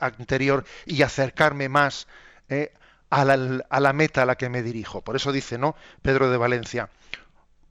[0.00, 2.06] anterior y acercarme más
[2.48, 2.72] eh,
[3.12, 5.02] a, la, meta a la que me dirijo?
[5.02, 5.76] Por eso dice, ¿no?
[6.00, 6.88] Pedro de Valencia,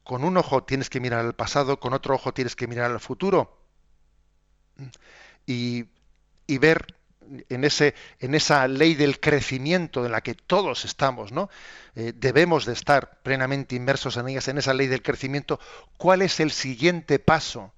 [0.04, 3.00] con un ojo tienes que mirar al pasado, con otro ojo tienes que mirar al
[3.00, 3.58] futuro.
[5.48, 5.86] Y,
[6.46, 6.96] y ver
[7.50, 7.64] en,
[8.20, 11.50] en esa ley del crecimiento en la que todos estamos, ¿no?
[11.96, 15.60] Eh, debemos de estar plenamente inmersos en ellas, en esa ley del crecimiento,
[15.98, 17.74] ¿cuál es el siguiente paso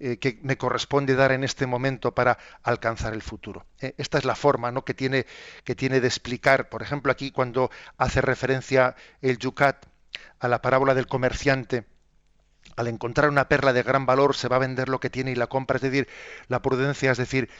[0.00, 3.66] eh, que me corresponde dar en este momento para alcanzar el futuro?
[3.80, 4.84] Eh, esta es la forma ¿no?
[4.84, 5.26] que, tiene,
[5.64, 9.86] que tiene de explicar, por ejemplo, aquí cuando hace referencia el Yucat
[10.38, 11.84] a la parábola del comerciante,
[12.76, 15.34] al encontrar una perla de gran valor se va a vender lo que tiene y
[15.34, 16.08] la compra, es decir,
[16.48, 17.50] la prudencia, es decir,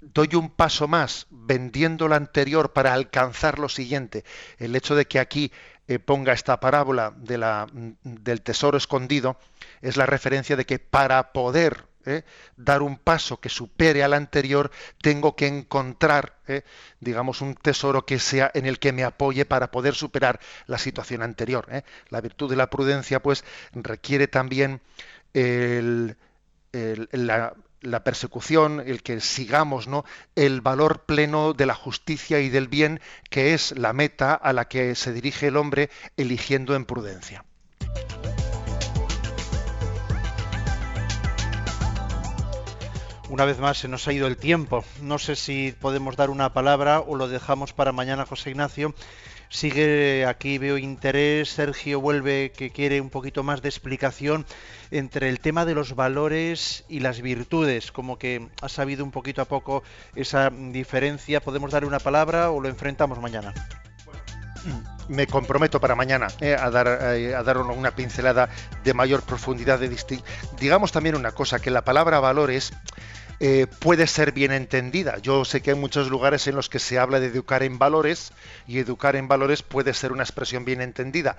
[0.00, 4.24] doy un paso más vendiendo lo anterior para alcanzar lo siguiente.
[4.58, 5.52] El hecho de que aquí
[5.88, 9.38] eh, ponga esta parábola de la, mm, del tesoro escondido
[9.80, 12.24] es la referencia de que para poder eh,
[12.56, 14.70] dar un paso que supere al anterior,
[15.02, 16.62] tengo que encontrar, eh,
[17.00, 21.22] digamos, un tesoro que sea en el que me apoye para poder superar la situación
[21.22, 21.66] anterior.
[22.08, 24.80] La virtud de la prudencia, pues, requiere también
[25.34, 26.16] el,
[26.72, 30.04] la, la persecución, el que sigamos ¿no?
[30.34, 33.00] el valor pleno de la justicia y del bien,
[33.30, 37.44] que es la meta a la que se dirige el hombre eligiendo en prudencia.
[43.30, 44.84] Una vez más se nos ha ido el tiempo.
[45.02, 48.94] No sé si podemos dar una palabra o lo dejamos para mañana, José Ignacio.
[49.50, 51.48] Sigue aquí, veo interés.
[51.50, 54.46] Sergio vuelve que quiere un poquito más de explicación
[54.90, 57.90] entre el tema de los valores y las virtudes.
[57.90, 59.82] Como que ha sabido un poquito a poco
[60.14, 61.40] esa diferencia.
[61.40, 63.54] ¿Podemos darle una palabra o lo enfrentamos mañana?
[65.08, 68.48] me comprometo para mañana eh, a, dar, eh, a dar una pincelada
[68.84, 69.96] de mayor profundidad de
[70.58, 72.72] Digamos también una cosa, que la palabra valores
[73.40, 75.18] eh, puede ser bien entendida.
[75.18, 78.32] Yo sé que hay muchos lugares en los que se habla de educar en valores
[78.66, 81.36] y educar en valores puede ser una expresión bien entendida,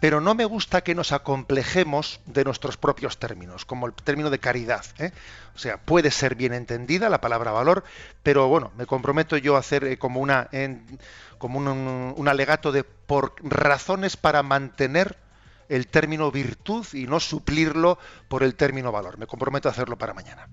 [0.00, 4.40] pero no me gusta que nos acomplejemos de nuestros propios términos, como el término de
[4.40, 4.84] caridad.
[4.98, 5.12] ¿eh?
[5.54, 7.84] O sea, puede ser bien entendida la palabra valor,
[8.24, 10.48] pero bueno, me comprometo yo a hacer eh, como una
[11.38, 15.16] como un alegato de por razones para mantener
[15.68, 19.18] el término virtud y no suplirlo por el término valor.
[19.18, 20.48] Me comprometo a hacerlo para mañana.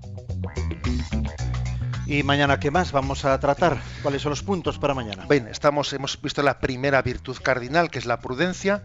[2.06, 3.82] ¿Y mañana qué más vamos a tratar?
[4.02, 5.26] ¿Cuáles son los puntos para mañana?
[5.30, 8.84] Bien, estamos, hemos visto la primera virtud cardinal, que es la prudencia.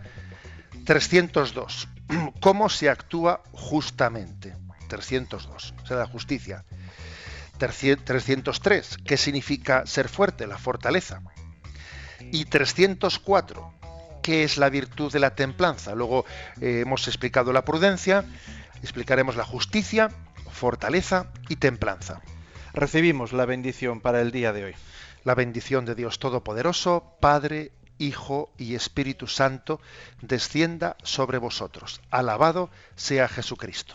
[0.84, 1.88] 302.
[2.40, 4.54] ¿Cómo se actúa justamente?
[4.88, 5.74] 302.
[5.82, 6.64] O sea, la justicia.
[7.58, 8.98] 303.
[9.04, 10.46] ¿Qué significa ser fuerte?
[10.46, 11.20] La fortaleza.
[12.20, 13.74] Y 304
[14.22, 15.94] qué es la virtud de la templanza.
[15.94, 16.24] Luego
[16.60, 18.24] eh, hemos explicado la prudencia,
[18.82, 20.10] explicaremos la justicia,
[20.50, 22.20] fortaleza y templanza.
[22.78, 24.74] Recibimos la bendición para el día de hoy.
[25.24, 29.80] La bendición de Dios Todopoderoso, Padre, Hijo y Espíritu Santo,
[30.22, 32.00] descienda sobre vosotros.
[32.12, 33.94] Alabado sea Jesucristo.